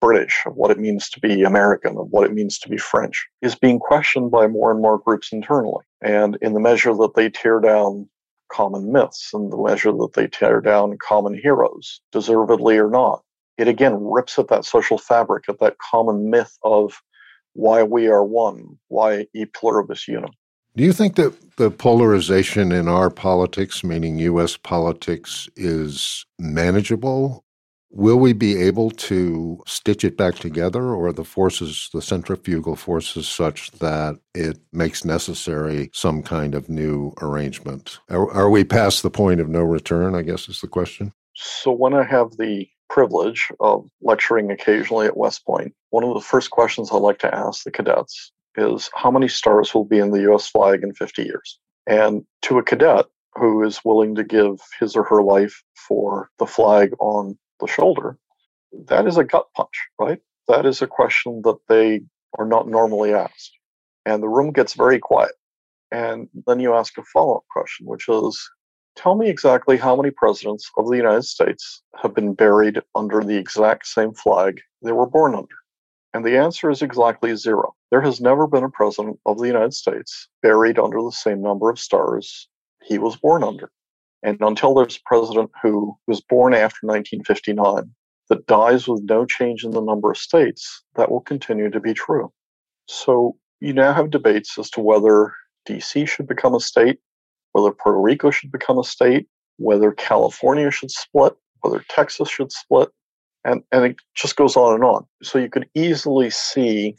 British, 0.00 0.42
of 0.44 0.54
what 0.54 0.70
it 0.70 0.78
means 0.78 1.08
to 1.08 1.18
be 1.18 1.42
American, 1.42 1.96
of 1.96 2.08
what 2.10 2.26
it 2.26 2.34
means 2.34 2.58
to 2.58 2.68
be 2.68 2.76
French, 2.76 3.26
is 3.40 3.54
being 3.54 3.78
questioned 3.78 4.30
by 4.30 4.46
more 4.46 4.70
and 4.70 4.82
more 4.82 4.98
groups 4.98 5.32
internally. 5.32 5.82
And 6.02 6.36
in 6.42 6.52
the 6.52 6.60
measure 6.60 6.94
that 6.94 7.14
they 7.16 7.30
tear 7.30 7.58
down 7.58 8.10
common 8.52 8.92
myths 8.92 9.30
and 9.32 9.50
the 9.50 9.56
measure 9.56 9.92
that 9.92 10.12
they 10.14 10.26
tear 10.26 10.60
down 10.60 10.98
common 10.98 11.34
heroes, 11.34 12.00
deservedly 12.12 12.76
or 12.76 12.90
not. 12.90 13.22
It 13.56 13.68
again 13.68 13.96
rips 13.98 14.38
at 14.38 14.48
that 14.48 14.64
social 14.64 14.98
fabric, 14.98 15.48
at 15.48 15.60
that 15.60 15.78
common 15.78 16.28
myth 16.28 16.56
of 16.62 17.00
why 17.54 17.82
we 17.82 18.06
are 18.08 18.24
one, 18.24 18.78
why 18.88 19.26
e 19.34 19.46
pluribus 19.46 20.06
unum. 20.08 20.30
Do 20.76 20.84
you 20.84 20.92
think 20.92 21.16
that 21.16 21.56
the 21.56 21.70
polarization 21.70 22.72
in 22.72 22.88
our 22.88 23.08
politics, 23.08 23.84
meaning 23.84 24.18
U.S. 24.18 24.56
politics, 24.56 25.48
is 25.56 26.26
manageable 26.38 27.44
Will 27.96 28.16
we 28.16 28.32
be 28.32 28.60
able 28.60 28.90
to 28.90 29.62
stitch 29.68 30.02
it 30.02 30.16
back 30.16 30.34
together, 30.34 30.82
or 30.82 31.12
the 31.12 31.22
forces, 31.22 31.88
the 31.92 32.02
centrifugal 32.02 32.74
forces, 32.74 33.28
such 33.28 33.70
that 33.78 34.18
it 34.34 34.58
makes 34.72 35.04
necessary 35.04 35.90
some 35.92 36.20
kind 36.20 36.56
of 36.56 36.68
new 36.68 37.14
arrangement? 37.22 38.00
Are, 38.10 38.28
are, 38.32 38.50
we 38.50 38.64
past 38.64 39.04
the 39.04 39.10
point 39.10 39.38
of 39.40 39.48
no 39.48 39.62
return? 39.62 40.16
I 40.16 40.22
guess 40.22 40.48
is 40.48 40.60
the 40.60 40.66
question. 40.66 41.12
So, 41.34 41.70
when 41.70 41.94
I 41.94 42.02
have 42.02 42.32
the 42.32 42.66
privilege 42.88 43.50
of 43.60 43.88
lecturing 44.02 44.50
occasionally 44.50 45.06
at 45.06 45.16
West 45.16 45.44
Point, 45.46 45.74
one 45.90 46.04
of 46.04 46.14
the 46.14 46.20
first 46.20 46.50
questions 46.50 46.90
I 46.90 46.96
like 46.96 47.18
to 47.20 47.34
ask 47.34 47.64
the 47.64 47.70
cadets 47.70 48.32
is 48.56 48.90
how 48.94 49.10
many 49.10 49.28
stars 49.28 49.74
will 49.74 49.84
be 49.84 49.98
in 49.98 50.10
the 50.10 50.20
U.S. 50.22 50.48
flag 50.48 50.82
in 50.82 50.94
50 50.94 51.22
years? 51.22 51.58
And 51.86 52.24
to 52.42 52.58
a 52.58 52.62
cadet, 52.62 53.06
who 53.36 53.64
is 53.64 53.80
willing 53.84 54.14
to 54.14 54.24
give 54.24 54.60
his 54.78 54.96
or 54.96 55.02
her 55.04 55.22
life 55.22 55.62
for 55.88 56.30
the 56.38 56.46
flag 56.46 56.92
on 57.00 57.36
the 57.60 57.66
shoulder, 57.66 58.16
that 58.86 59.06
is 59.06 59.16
a 59.16 59.24
gut 59.24 59.46
punch, 59.56 59.88
right? 59.98 60.20
That 60.48 60.66
is 60.66 60.82
a 60.82 60.86
question 60.86 61.42
that 61.44 61.58
they 61.68 62.02
are 62.38 62.46
not 62.46 62.68
normally 62.68 63.12
asked. 63.12 63.52
And 64.06 64.22
the 64.22 64.28
room 64.28 64.52
gets 64.52 64.74
very 64.74 64.98
quiet. 64.98 65.32
And 65.90 66.28
then 66.46 66.60
you 66.60 66.74
ask 66.74 66.98
a 66.98 67.02
follow 67.02 67.36
up 67.36 67.44
question, 67.50 67.86
which 67.86 68.08
is 68.08 68.50
tell 68.96 69.16
me 69.16 69.28
exactly 69.28 69.76
how 69.76 69.96
many 69.96 70.10
presidents 70.10 70.70
of 70.76 70.88
the 70.88 70.96
United 70.96 71.24
States 71.24 71.82
have 72.02 72.14
been 72.14 72.34
buried 72.34 72.80
under 72.94 73.22
the 73.22 73.36
exact 73.36 73.86
same 73.86 74.12
flag 74.14 74.60
they 74.82 74.92
were 74.92 75.06
born 75.06 75.34
under. 75.34 75.54
And 76.12 76.24
the 76.24 76.38
answer 76.38 76.70
is 76.70 76.80
exactly 76.80 77.34
zero. 77.34 77.74
There 77.90 78.00
has 78.00 78.20
never 78.20 78.46
been 78.46 78.64
a 78.64 78.70
president 78.70 79.18
of 79.26 79.38
the 79.38 79.48
United 79.48 79.74
States 79.74 80.28
buried 80.42 80.78
under 80.78 81.02
the 81.02 81.10
same 81.10 81.42
number 81.42 81.70
of 81.70 81.78
stars 81.78 82.48
he 82.82 82.98
was 82.98 83.16
born 83.16 83.42
under. 83.42 83.70
And 84.22 84.40
until 84.40 84.74
there's 84.74 84.96
a 84.96 85.08
president 85.08 85.50
who 85.62 85.96
was 86.06 86.20
born 86.20 86.54
after 86.54 86.86
1959 86.86 87.90
that 88.28 88.46
dies 88.46 88.88
with 88.88 89.02
no 89.02 89.26
change 89.26 89.64
in 89.64 89.72
the 89.72 89.82
number 89.82 90.10
of 90.10 90.16
states, 90.16 90.82
that 90.94 91.10
will 91.10 91.20
continue 91.20 91.68
to 91.70 91.80
be 91.80 91.92
true. 91.92 92.32
So 92.86 93.36
you 93.60 93.72
now 93.72 93.92
have 93.92 94.10
debates 94.10 94.56
as 94.58 94.70
to 94.70 94.80
whether 94.80 95.32
DC 95.68 96.08
should 96.08 96.26
become 96.26 96.54
a 96.54 96.60
state, 96.60 97.00
whether 97.54 97.72
Puerto 97.72 97.98
Rico 97.98 98.30
should 98.30 98.52
become 98.52 98.78
a 98.78 98.84
state, 98.84 99.26
whether 99.56 99.90
California 99.90 100.70
should 100.70 100.90
split, 100.90 101.34
whether 101.62 101.84
Texas 101.88 102.28
should 102.28 102.52
split, 102.52 102.90
and, 103.44 103.62
and 103.72 103.84
it 103.84 103.96
just 104.14 104.36
goes 104.36 104.56
on 104.56 104.74
and 104.74 104.84
on. 104.84 105.04
So 105.22 105.38
you 105.38 105.48
could 105.48 105.68
easily 105.74 106.30
see 106.30 106.94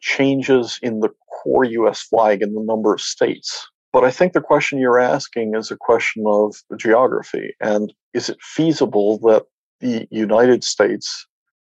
changes 0.00 0.78
in 0.82 1.00
the 1.00 1.10
core 1.42 1.64
US 1.64 2.02
flag 2.02 2.42
in 2.42 2.54
the 2.54 2.62
number 2.62 2.92
of 2.92 3.00
states 3.00 3.66
but 3.92 4.04
I 4.04 4.10
think 4.10 4.32
the 4.32 4.40
question 4.40 4.78
you're 4.78 4.98
asking 4.98 5.54
is 5.54 5.70
a 5.70 5.76
question 5.76 6.24
of 6.26 6.56
geography. 6.78 7.54
And 7.60 7.92
is 8.14 8.30
it 8.30 8.38
feasible 8.40 9.18
that 9.18 9.44
the 9.80 10.08
United 10.10 10.64
States 10.64 11.26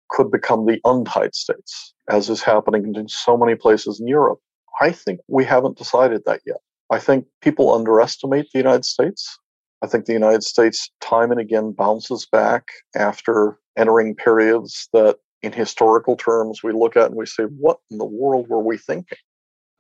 could 0.09 0.31
become 0.31 0.65
the 0.65 0.79
untied 0.85 1.35
states, 1.35 1.93
as 2.09 2.29
is 2.29 2.41
happening 2.41 2.95
in 2.95 3.09
so 3.09 3.37
many 3.37 3.55
places 3.55 3.99
in 3.99 4.07
Europe? 4.07 4.39
I 4.79 4.91
think 4.91 5.19
we 5.27 5.43
haven't 5.43 5.77
decided 5.77 6.23
that 6.25 6.39
yet. 6.45 6.61
I 6.93 6.99
think 6.99 7.25
people 7.41 7.73
underestimate 7.73 8.51
the 8.51 8.59
United 8.59 8.85
States. 8.85 9.39
I 9.81 9.87
think 9.87 10.05
the 10.05 10.13
United 10.13 10.43
States 10.43 10.91
time 11.01 11.31
and 11.31 11.39
again 11.39 11.71
bounces 11.71 12.27
back 12.31 12.67
after 12.95 13.57
entering 13.75 14.15
periods 14.15 14.87
that, 14.93 15.17
in 15.41 15.51
historical 15.51 16.15
terms, 16.15 16.61
we 16.61 16.71
look 16.71 16.95
at 16.95 17.07
and 17.07 17.15
we 17.15 17.25
say, 17.25 17.45
what 17.45 17.79
in 17.89 17.97
the 17.97 18.05
world 18.05 18.47
were 18.47 18.61
we 18.61 18.77
thinking? 18.77 19.17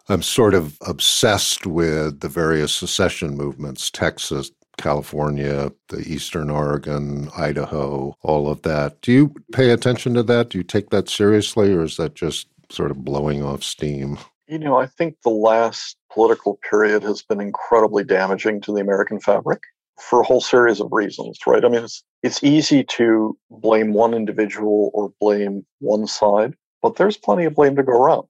I'm 0.09 0.23
sort 0.23 0.55
of 0.55 0.77
obsessed 0.85 1.67
with 1.67 2.21
the 2.21 2.29
various 2.29 2.73
secession 2.73 3.37
movements, 3.37 3.91
Texas, 3.91 4.51
California, 4.77 5.71
the 5.89 5.99
Eastern 5.99 6.49
Oregon, 6.49 7.29
Idaho, 7.37 8.17
all 8.23 8.49
of 8.49 8.63
that. 8.63 9.01
Do 9.01 9.11
you 9.11 9.35
pay 9.53 9.69
attention 9.69 10.15
to 10.15 10.23
that? 10.23 10.49
Do 10.49 10.57
you 10.57 10.63
take 10.63 10.89
that 10.89 11.09
seriously, 11.09 11.71
or 11.73 11.83
is 11.83 11.97
that 11.97 12.15
just 12.15 12.47
sort 12.71 12.89
of 12.89 13.05
blowing 13.05 13.43
off 13.43 13.63
steam? 13.63 14.17
You 14.47 14.59
know, 14.59 14.77
I 14.77 14.87
think 14.87 15.15
the 15.23 15.29
last 15.29 15.97
political 16.11 16.59
period 16.69 17.03
has 17.03 17.21
been 17.21 17.39
incredibly 17.39 18.03
damaging 18.03 18.61
to 18.61 18.73
the 18.73 18.81
American 18.81 19.19
fabric 19.19 19.61
for 19.99 20.19
a 20.19 20.25
whole 20.25 20.41
series 20.41 20.81
of 20.81 20.89
reasons, 20.91 21.39
right? 21.47 21.63
I 21.63 21.69
mean, 21.69 21.83
it's, 21.83 22.03
it's 22.23 22.43
easy 22.43 22.83
to 22.83 23.37
blame 23.49 23.93
one 23.93 24.13
individual 24.13 24.91
or 24.93 25.13
blame 25.19 25.65
one 25.79 26.07
side, 26.07 26.55
but 26.81 26.97
there's 26.97 27.15
plenty 27.15 27.45
of 27.45 27.55
blame 27.55 27.75
to 27.77 27.83
go 27.83 27.93
around. 27.93 28.27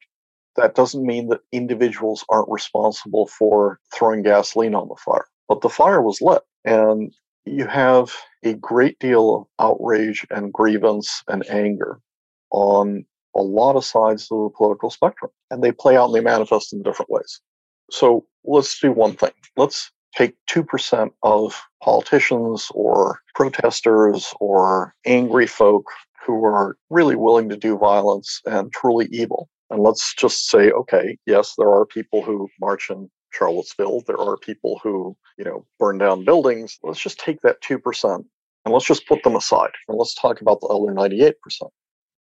That 0.56 0.76
doesn't 0.76 1.06
mean 1.06 1.30
that 1.30 1.42
individuals 1.52 2.24
aren't 2.30 2.50
responsible 2.50 3.26
for 3.28 3.80
throwing 3.94 4.22
gasoline 4.22 4.76
on 4.76 4.90
the 4.90 4.98
fire. 5.04 5.26
But 5.48 5.62
the 5.62 5.70
fire 5.70 6.02
was 6.02 6.22
lit, 6.22 6.44
and 6.64 7.12
you 7.46 7.66
have 7.66 8.14
a 8.44 8.54
great 8.54 9.00
deal 9.00 9.36
of 9.36 9.48
outrage 9.66 10.28
and 10.30 10.54
grievance 10.54 11.24
and 11.28 11.50
anger 11.50 12.00
on 12.52 13.06
a 13.36 13.42
lot 13.42 13.76
of 13.76 13.86
sides 13.86 14.28
of 14.32 14.44
the 14.44 14.50
political 14.56 14.90
spectrum, 14.90 15.32
and 15.50 15.64
they 15.64 15.72
play 15.72 15.98
out 15.98 16.06
and 16.06 16.16
they 16.16 16.22
manifest 16.22 16.74
in 16.74 16.84
different 16.84 17.12
ways. 17.12 17.42
So 17.92 18.26
let's 18.44 18.80
do 18.80 18.92
one 18.92 19.16
thing. 19.16 19.32
Let's 19.58 19.92
take 20.16 20.36
2% 20.50 21.12
of 21.24 21.62
politicians 21.82 22.68
or 22.74 23.20
protesters 23.36 24.34
or 24.40 24.94
angry 25.06 25.48
folk 25.48 25.86
who 26.26 26.46
are 26.46 26.78
really 26.90 27.16
willing 27.16 27.50
to 27.50 27.58
do 27.58 27.78
violence 27.78 28.42
and 28.46 28.72
truly 28.72 29.08
evil. 29.12 29.50
And 29.70 29.82
let's 29.82 30.14
just 30.14 30.50
say, 30.50 30.70
okay, 30.72 31.18
yes, 31.26 31.56
there 31.58 31.70
are 31.70 31.86
people 31.86 32.22
who 32.22 32.48
march 32.62 32.90
in 32.90 33.10
Charlottesville. 33.34 34.04
There 34.06 34.20
are 34.20 34.38
people 34.38 34.80
who, 34.84 35.18
you 35.38 35.44
know, 35.44 35.66
burn 35.80 35.98
down 35.98 36.26
buildings. 36.26 36.78
Let's 36.84 37.00
just 37.00 37.20
take 37.20 37.42
that 37.42 37.62
2% 37.62 38.24
and 38.66 38.74
let's 38.74 38.86
just 38.86 39.08
put 39.08 39.24
them 39.24 39.36
aside 39.36 39.72
and 39.88 39.98
let's 39.98 40.14
talk 40.14 40.42
about 40.42 40.62
the 40.62 40.68
other 40.68 40.94
98%. 40.94 41.34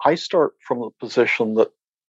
I 0.03 0.15
start 0.15 0.53
from 0.59 0.79
the 0.79 0.89
position 0.99 1.55
that, 1.55 1.69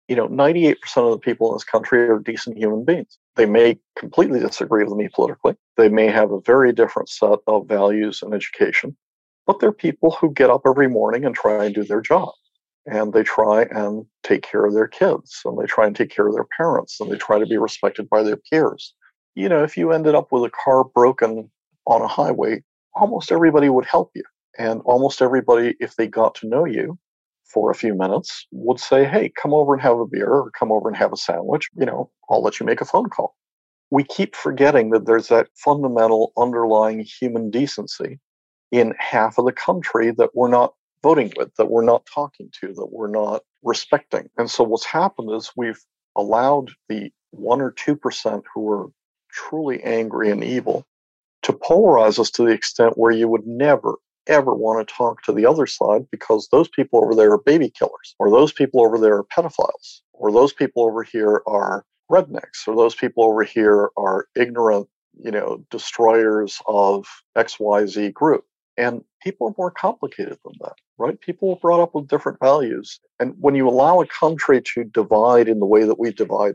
you 0.08 0.16
know, 0.16 0.28
98% 0.28 0.76
of 0.96 1.10
the 1.12 1.18
people 1.18 1.50
in 1.50 1.54
this 1.54 1.64
country 1.64 2.08
are 2.08 2.18
decent 2.18 2.56
human 2.56 2.84
beings. 2.84 3.18
They 3.36 3.46
may 3.46 3.78
completely 3.98 4.40
disagree 4.40 4.84
with 4.84 4.94
me 4.94 5.08
politically. 5.14 5.54
They 5.76 5.88
may 5.88 6.08
have 6.08 6.32
a 6.32 6.40
very 6.40 6.72
different 6.72 7.08
set 7.08 7.38
of 7.46 7.68
values 7.68 8.22
and 8.22 8.34
education, 8.34 8.96
but 9.46 9.60
they're 9.60 9.72
people 9.72 10.12
who 10.12 10.32
get 10.32 10.50
up 10.50 10.62
every 10.66 10.88
morning 10.88 11.24
and 11.24 11.34
try 11.34 11.64
and 11.64 11.74
do 11.74 11.84
their 11.84 12.00
job. 12.00 12.30
And 12.86 13.12
they 13.12 13.24
try 13.24 13.62
and 13.62 14.06
take 14.22 14.42
care 14.42 14.64
of 14.64 14.74
their 14.74 14.86
kids 14.86 15.40
and 15.44 15.58
they 15.58 15.66
try 15.66 15.86
and 15.86 15.96
take 15.96 16.10
care 16.10 16.28
of 16.28 16.34
their 16.34 16.46
parents 16.56 17.00
and 17.00 17.10
they 17.10 17.16
try 17.16 17.38
to 17.38 17.46
be 17.46 17.58
respected 17.58 18.08
by 18.08 18.22
their 18.22 18.36
peers. 18.36 18.94
You 19.34 19.48
know, 19.48 19.64
if 19.64 19.76
you 19.76 19.92
ended 19.92 20.14
up 20.14 20.30
with 20.30 20.44
a 20.44 20.50
car 20.50 20.84
broken 20.84 21.50
on 21.86 22.00
a 22.00 22.06
highway, 22.08 22.62
almost 22.94 23.32
everybody 23.32 23.68
would 23.68 23.86
help 23.86 24.12
you. 24.14 24.22
And 24.58 24.80
almost 24.84 25.20
everybody, 25.20 25.74
if 25.80 25.96
they 25.96 26.06
got 26.06 26.36
to 26.36 26.48
know 26.48 26.64
you, 26.64 26.98
for 27.52 27.70
a 27.70 27.74
few 27.74 27.94
minutes 27.94 28.46
would 28.50 28.80
say, 28.80 29.04
Hey, 29.04 29.32
come 29.40 29.54
over 29.54 29.74
and 29.74 29.82
have 29.82 29.98
a 29.98 30.06
beer 30.06 30.28
or 30.28 30.50
come 30.58 30.72
over 30.72 30.88
and 30.88 30.96
have 30.96 31.12
a 31.12 31.16
sandwich. 31.16 31.68
You 31.76 31.86
know, 31.86 32.10
I'll 32.30 32.42
let 32.42 32.60
you 32.60 32.66
make 32.66 32.80
a 32.80 32.86
phone 32.86 33.08
call. 33.08 33.34
We 33.90 34.04
keep 34.04 34.34
forgetting 34.34 34.90
that 34.90 35.06
there's 35.06 35.28
that 35.28 35.48
fundamental 35.54 36.32
underlying 36.36 37.00
human 37.20 37.50
decency 37.50 38.18
in 38.72 38.94
half 38.98 39.38
of 39.38 39.46
the 39.46 39.52
country 39.52 40.10
that 40.12 40.30
we're 40.34 40.48
not 40.48 40.74
voting 41.02 41.32
with, 41.36 41.54
that 41.56 41.70
we're 41.70 41.84
not 41.84 42.04
talking 42.12 42.50
to, 42.60 42.72
that 42.74 42.88
we're 42.90 43.10
not 43.10 43.42
respecting. 43.62 44.28
And 44.36 44.50
so 44.50 44.64
what's 44.64 44.84
happened 44.84 45.30
is 45.32 45.52
we've 45.56 45.80
allowed 46.16 46.70
the 46.88 47.12
one 47.30 47.60
or 47.60 47.72
2% 47.72 48.42
who 48.54 48.70
are 48.70 48.86
truly 49.30 49.82
angry 49.82 50.30
and 50.30 50.42
evil 50.42 50.84
to 51.42 51.52
polarize 51.52 52.18
us 52.18 52.30
to 52.30 52.42
the 52.44 52.50
extent 52.50 52.96
where 52.96 53.12
you 53.12 53.28
would 53.28 53.46
never, 53.46 53.94
ever 54.26 54.54
want 54.54 54.86
to 54.86 54.94
talk 54.94 55.22
to 55.22 55.32
the 55.32 55.46
other 55.46 55.66
side 55.66 56.06
because 56.10 56.48
those 56.50 56.68
people 56.68 57.02
over 57.02 57.14
there 57.14 57.32
are 57.32 57.38
baby 57.38 57.70
killers, 57.70 58.14
or 58.18 58.30
those 58.30 58.52
people 58.52 58.80
over 58.84 58.98
there 58.98 59.16
are 59.16 59.24
pedophiles, 59.24 60.00
or 60.12 60.32
those 60.32 60.52
people 60.52 60.84
over 60.84 61.02
here 61.02 61.42
are 61.46 61.84
rednecks, 62.10 62.66
or 62.66 62.76
those 62.76 62.94
people 62.94 63.24
over 63.24 63.42
here 63.42 63.90
are 63.96 64.26
ignorant, 64.36 64.88
you 65.22 65.30
know, 65.30 65.64
destroyers 65.70 66.60
of 66.66 67.06
XYZ 67.36 68.12
group. 68.12 68.44
And 68.76 69.02
people 69.22 69.48
are 69.48 69.54
more 69.56 69.70
complicated 69.70 70.38
than 70.44 70.52
that, 70.60 70.74
right? 70.98 71.18
People 71.20 71.50
are 71.50 71.60
brought 71.60 71.82
up 71.82 71.94
with 71.94 72.08
different 72.08 72.38
values. 72.40 73.00
And 73.18 73.34
when 73.40 73.54
you 73.54 73.68
allow 73.68 74.00
a 74.00 74.06
country 74.06 74.60
to 74.74 74.84
divide 74.84 75.48
in 75.48 75.60
the 75.60 75.66
way 75.66 75.84
that 75.84 75.98
we 75.98 76.12
divide, 76.12 76.54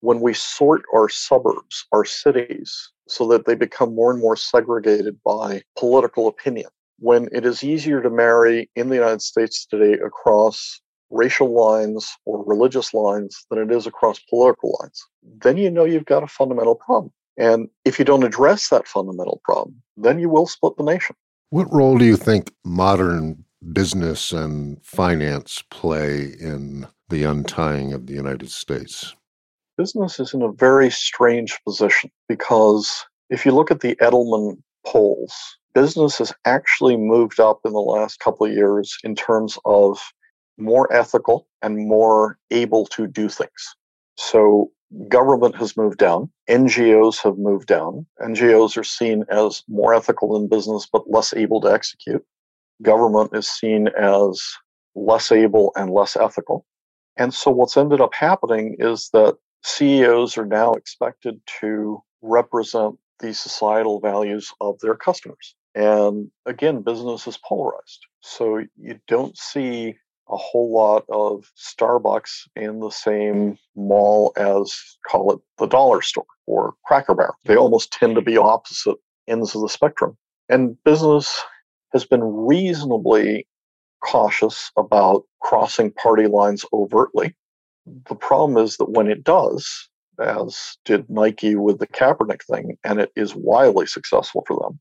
when 0.00 0.20
we 0.20 0.34
sort 0.34 0.82
our 0.94 1.08
suburbs, 1.08 1.86
our 1.92 2.04
cities, 2.04 2.92
so 3.08 3.26
that 3.28 3.46
they 3.46 3.54
become 3.54 3.94
more 3.94 4.10
and 4.10 4.20
more 4.20 4.36
segregated 4.36 5.18
by 5.24 5.62
political 5.78 6.28
opinion, 6.28 6.68
when 6.98 7.28
it 7.32 7.44
is 7.44 7.64
easier 7.64 8.02
to 8.02 8.10
marry 8.10 8.70
in 8.76 8.88
the 8.88 8.94
United 8.94 9.22
States 9.22 9.66
today 9.66 9.94
across 9.94 10.80
racial 11.10 11.54
lines 11.54 12.12
or 12.24 12.44
religious 12.44 12.92
lines 12.94 13.44
than 13.50 13.58
it 13.58 13.70
is 13.70 13.86
across 13.86 14.18
political 14.30 14.76
lines, 14.80 15.02
then 15.42 15.56
you 15.56 15.70
know 15.70 15.84
you've 15.84 16.06
got 16.06 16.22
a 16.22 16.28
fundamental 16.28 16.74
problem. 16.74 17.12
And 17.36 17.68
if 17.84 17.98
you 17.98 18.04
don't 18.04 18.24
address 18.24 18.68
that 18.68 18.86
fundamental 18.86 19.40
problem, 19.44 19.82
then 19.96 20.18
you 20.18 20.28
will 20.28 20.46
split 20.46 20.76
the 20.76 20.84
nation. 20.84 21.16
What 21.50 21.72
role 21.72 21.98
do 21.98 22.04
you 22.04 22.16
think 22.16 22.52
modern 22.64 23.44
business 23.72 24.32
and 24.32 24.84
finance 24.84 25.62
play 25.70 26.34
in 26.40 26.86
the 27.08 27.24
untying 27.24 27.92
of 27.92 28.06
the 28.06 28.14
United 28.14 28.50
States? 28.50 29.14
Business 29.76 30.20
is 30.20 30.34
in 30.34 30.42
a 30.42 30.52
very 30.52 30.90
strange 30.90 31.58
position 31.66 32.10
because 32.28 33.04
if 33.30 33.44
you 33.44 33.52
look 33.52 33.70
at 33.70 33.80
the 33.80 33.96
Edelman 33.96 34.58
polls, 34.86 35.34
business 35.74 36.18
has 36.18 36.32
actually 36.44 36.96
moved 36.96 37.40
up 37.40 37.60
in 37.64 37.72
the 37.72 37.78
last 37.80 38.20
couple 38.20 38.46
of 38.46 38.52
years 38.52 38.96
in 39.04 39.14
terms 39.14 39.58
of 39.64 40.00
more 40.56 40.92
ethical 40.92 41.48
and 41.62 41.88
more 41.88 42.38
able 42.50 42.86
to 42.86 43.06
do 43.06 43.28
things. 43.28 43.74
So 44.16 44.70
government 45.08 45.56
has 45.56 45.76
moved 45.76 45.98
down, 45.98 46.30
NGOs 46.48 47.22
have 47.22 47.36
moved 47.38 47.66
down. 47.66 48.06
NGOs 48.20 48.76
are 48.76 48.84
seen 48.84 49.24
as 49.28 49.62
more 49.68 49.94
ethical 49.94 50.36
in 50.36 50.48
business 50.48 50.88
but 50.90 51.10
less 51.10 51.34
able 51.34 51.60
to 51.62 51.72
execute. 51.72 52.24
Government 52.82 53.30
is 53.34 53.48
seen 53.48 53.88
as 53.98 54.42
less 54.94 55.32
able 55.32 55.72
and 55.76 55.90
less 55.90 56.16
ethical. 56.16 56.64
And 57.16 57.32
so 57.32 57.50
what's 57.50 57.76
ended 57.76 58.00
up 58.00 58.14
happening 58.14 58.76
is 58.78 59.10
that 59.12 59.36
CEOs 59.64 60.36
are 60.36 60.46
now 60.46 60.72
expected 60.74 61.40
to 61.60 62.02
represent 62.22 62.96
the 63.20 63.32
societal 63.32 64.00
values 64.00 64.52
of 64.60 64.78
their 64.80 64.94
customers. 64.94 65.54
And 65.74 66.30
again, 66.46 66.82
business 66.82 67.26
is 67.26 67.38
polarized. 67.38 68.06
So 68.20 68.64
you 68.76 69.00
don't 69.08 69.36
see 69.36 69.96
a 70.28 70.36
whole 70.36 70.72
lot 70.72 71.04
of 71.08 71.50
Starbucks 71.58 72.48
in 72.56 72.80
the 72.80 72.90
same 72.90 73.58
mall 73.76 74.32
as, 74.36 74.74
call 75.06 75.32
it, 75.32 75.40
the 75.58 75.66
dollar 75.66 76.00
store 76.00 76.24
or 76.46 76.74
Cracker 76.84 77.14
Barrel. 77.14 77.34
They 77.44 77.54
mm-hmm. 77.54 77.62
almost 77.62 77.92
tend 77.92 78.14
to 78.14 78.22
be 78.22 78.36
opposite 78.36 78.96
ends 79.26 79.54
of 79.54 79.62
the 79.62 79.68
spectrum. 79.68 80.16
And 80.48 80.82
business 80.84 81.42
has 81.92 82.04
been 82.04 82.22
reasonably 82.22 83.46
cautious 84.00 84.70
about 84.76 85.24
crossing 85.40 85.90
party 85.92 86.26
lines 86.26 86.64
overtly. 86.72 87.34
The 88.08 88.14
problem 88.14 88.62
is 88.62 88.76
that 88.76 88.90
when 88.90 89.08
it 89.08 89.24
does, 89.24 89.88
as 90.20 90.76
did 90.84 91.08
Nike 91.08 91.56
with 91.56 91.78
the 91.78 91.86
Kaepernick 91.86 92.42
thing, 92.44 92.78
and 92.84 93.00
it 93.00 93.12
is 93.16 93.34
wildly 93.34 93.86
successful 93.86 94.44
for 94.46 94.58
them, 94.60 94.80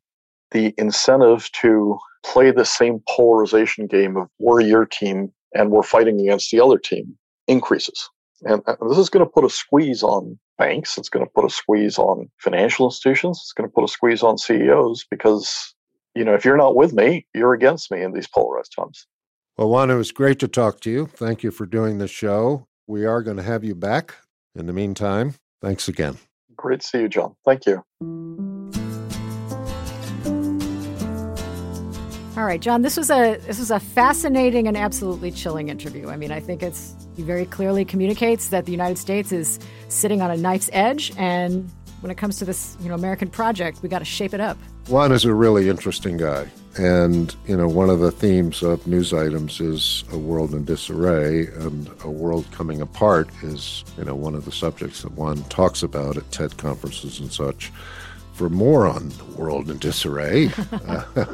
the 0.53 0.73
incentive 0.77 1.51
to 1.61 1.97
play 2.23 2.51
the 2.51 2.65
same 2.65 3.03
polarization 3.09 3.87
game 3.87 4.17
of 4.17 4.29
we're 4.39 4.61
your 4.61 4.85
team 4.85 5.31
and 5.53 5.71
we're 5.71 5.83
fighting 5.83 6.19
against 6.21 6.51
the 6.51 6.59
other 6.61 6.77
team 6.77 7.17
increases. 7.47 8.09
And 8.43 8.61
uh, 8.65 8.75
this 8.87 8.97
is 8.97 9.09
going 9.09 9.25
to 9.25 9.31
put 9.31 9.45
a 9.45 9.49
squeeze 9.49 10.03
on 10.03 10.39
banks. 10.57 10.97
It's 10.97 11.09
going 11.09 11.25
to 11.25 11.31
put 11.31 11.45
a 11.45 11.49
squeeze 11.49 11.97
on 11.97 12.29
financial 12.39 12.85
institutions. 12.85 13.39
It's 13.43 13.53
going 13.53 13.69
to 13.69 13.73
put 13.73 13.83
a 13.83 13.87
squeeze 13.87 14.23
on 14.23 14.37
CEOs 14.37 15.05
because, 15.09 15.73
you 16.15 16.23
know, 16.23 16.33
if 16.33 16.45
you're 16.45 16.57
not 16.57 16.75
with 16.75 16.93
me, 16.93 17.25
you're 17.33 17.53
against 17.53 17.91
me 17.91 18.01
in 18.01 18.13
these 18.13 18.27
polarized 18.27 18.73
times. 18.75 19.05
Well, 19.57 19.69
Juan, 19.69 19.91
it 19.91 19.95
was 19.95 20.11
great 20.11 20.39
to 20.39 20.47
talk 20.47 20.79
to 20.81 20.89
you. 20.89 21.05
Thank 21.05 21.43
you 21.43 21.51
for 21.51 21.65
doing 21.65 21.99
the 21.99 22.07
show. 22.07 22.67
We 22.87 23.05
are 23.05 23.21
going 23.21 23.37
to 23.37 23.43
have 23.43 23.63
you 23.63 23.75
back. 23.75 24.15
In 24.55 24.67
the 24.67 24.73
meantime, 24.73 25.35
thanks 25.61 25.87
again. 25.87 26.17
Great 26.55 26.81
to 26.81 26.87
see 26.87 27.01
you, 27.01 27.09
John. 27.09 27.35
Thank 27.43 27.65
you. 27.65 28.82
All 32.35 32.45
right, 32.45 32.59
John, 32.59 32.81
this 32.81 32.97
was 32.97 33.11
a 33.11 33.37
this 33.45 33.59
was 33.59 33.69
a 33.69 33.79
fascinating 33.79 34.67
and 34.67 34.75
absolutely 34.75 35.29
chilling 35.29 35.69
interview. 35.69 36.09
I 36.09 36.17
mean, 36.17 36.31
I 36.31 36.39
think 36.39 36.63
it's 36.63 36.95
he 37.15 37.21
very 37.21 37.45
clearly 37.45 37.85
communicates 37.85 38.47
that 38.47 38.65
the 38.65 38.71
United 38.71 38.97
States 38.97 39.31
is 39.31 39.59
sitting 39.87 40.19
on 40.19 40.31
a 40.31 40.37
knife's 40.37 40.69
edge 40.73 41.13
and 41.15 41.69
when 42.03 42.11
it 42.11 42.17
comes 42.17 42.37
to 42.39 42.45
this, 42.45 42.75
you 42.81 42.89
know, 42.89 42.95
American 42.95 43.29
project, 43.29 43.81
we 43.81 43.87
got 43.87 43.99
to 43.99 44.05
shape 44.05 44.33
it 44.33 44.41
up. 44.41 44.57
Juan 44.89 45.13
is 45.13 45.23
a 45.23 45.33
really 45.33 45.69
interesting 45.69 46.17
guy. 46.17 46.49
And, 46.77 47.33
you 47.47 47.55
know, 47.55 47.67
one 47.67 47.89
of 47.89 47.99
the 47.99 48.11
themes 48.11 48.61
of 48.61 48.85
news 48.85 49.13
items 49.13 49.61
is 49.61 50.03
a 50.11 50.17
world 50.17 50.53
in 50.53 50.65
disarray, 50.65 51.47
and 51.47 51.89
a 52.03 52.09
world 52.09 52.45
coming 52.51 52.81
apart 52.81 53.29
is, 53.41 53.85
you 53.97 54.03
know, 54.03 54.15
one 54.15 54.35
of 54.35 54.43
the 54.43 54.51
subjects 54.51 55.03
that 55.03 55.13
Juan 55.13 55.43
talks 55.45 55.81
about 55.81 56.17
at 56.17 56.29
TED 56.31 56.57
conferences 56.57 57.21
and 57.21 57.31
such. 57.31 57.71
For 58.33 58.49
more 58.49 58.87
on 58.87 59.09
the 59.09 59.23
world 59.37 59.69
in 59.69 59.77
disarray, 59.77 60.49
uh, 60.71 61.03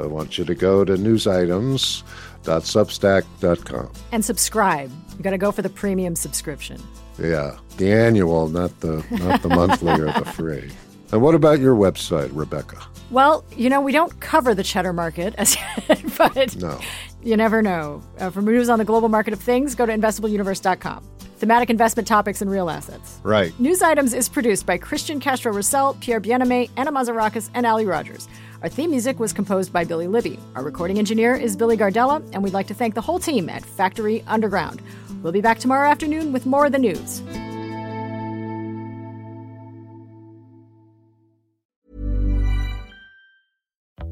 I 0.00 0.06
want 0.06 0.38
you 0.38 0.44
to 0.44 0.54
go 0.54 0.84
to 0.84 0.94
newsitems.substack.com. 0.94 3.92
And 4.12 4.24
subscribe. 4.24 4.90
You 5.16 5.22
got 5.22 5.30
to 5.30 5.38
go 5.38 5.52
for 5.52 5.62
the 5.62 5.70
premium 5.70 6.16
subscription. 6.16 6.82
Yeah, 7.18 7.58
the 7.76 7.92
annual, 7.92 8.48
not 8.48 8.80
the 8.80 9.04
not 9.10 9.42
the 9.42 9.48
monthly 9.50 9.92
or 9.92 10.06
the 10.12 10.24
free. 10.34 10.70
And 11.12 11.20
what 11.22 11.34
about 11.34 11.60
your 11.60 11.76
website, 11.76 12.30
Rebecca? 12.32 12.78
Well, 13.10 13.44
you 13.54 13.68
know, 13.68 13.82
we 13.82 13.92
don't 13.92 14.18
cover 14.20 14.54
the 14.54 14.62
cheddar 14.62 14.94
market, 14.94 15.34
as 15.36 15.56
yet, 15.56 16.02
but 16.18 16.56
No. 16.56 16.80
you 17.22 17.36
never 17.36 17.60
know. 17.60 18.02
Uh, 18.18 18.30
for 18.30 18.40
news 18.40 18.70
on 18.70 18.78
the 18.78 18.84
global 18.86 19.10
market 19.10 19.34
of 19.34 19.40
things, 19.40 19.74
go 19.74 19.84
to 19.84 19.92
investableuniverse.com. 19.92 21.06
Thematic 21.42 21.70
investment 21.70 22.06
topics 22.06 22.40
and 22.40 22.48
real 22.48 22.70
assets. 22.70 23.18
Right. 23.24 23.52
News 23.58 23.82
Items 23.82 24.14
is 24.14 24.28
produced 24.28 24.64
by 24.64 24.78
Christian 24.78 25.18
Castro 25.18 25.52
Russell, 25.52 25.96
Pierre 26.00 26.20
Bienaimé, 26.20 26.70
Anna 26.76 26.92
Mazarakis, 26.92 27.50
and 27.52 27.66
Ali 27.66 27.84
Rogers. 27.84 28.28
Our 28.62 28.68
theme 28.68 28.90
music 28.92 29.18
was 29.18 29.32
composed 29.32 29.72
by 29.72 29.82
Billy 29.82 30.06
Libby. 30.06 30.38
Our 30.54 30.62
recording 30.62 31.00
engineer 31.00 31.34
is 31.34 31.56
Billy 31.56 31.76
Gardella, 31.76 32.22
and 32.32 32.44
we'd 32.44 32.52
like 32.52 32.68
to 32.68 32.74
thank 32.74 32.94
the 32.94 33.00
whole 33.00 33.18
team 33.18 33.48
at 33.48 33.64
Factory 33.64 34.22
Underground. 34.28 34.82
We'll 35.24 35.32
be 35.32 35.40
back 35.40 35.58
tomorrow 35.58 35.90
afternoon 35.90 36.32
with 36.32 36.46
more 36.46 36.66
of 36.66 36.70
the 36.70 36.78
news. 36.78 37.20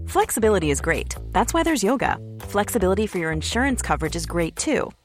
Flexibility 0.08 0.72
is 0.72 0.80
great. 0.80 1.14
That's 1.30 1.54
why 1.54 1.62
there's 1.62 1.84
yoga. 1.84 2.18
Flexibility 2.40 3.06
for 3.06 3.18
your 3.18 3.30
insurance 3.30 3.82
coverage 3.82 4.16
is 4.16 4.26
great 4.26 4.56
too. 4.56 4.90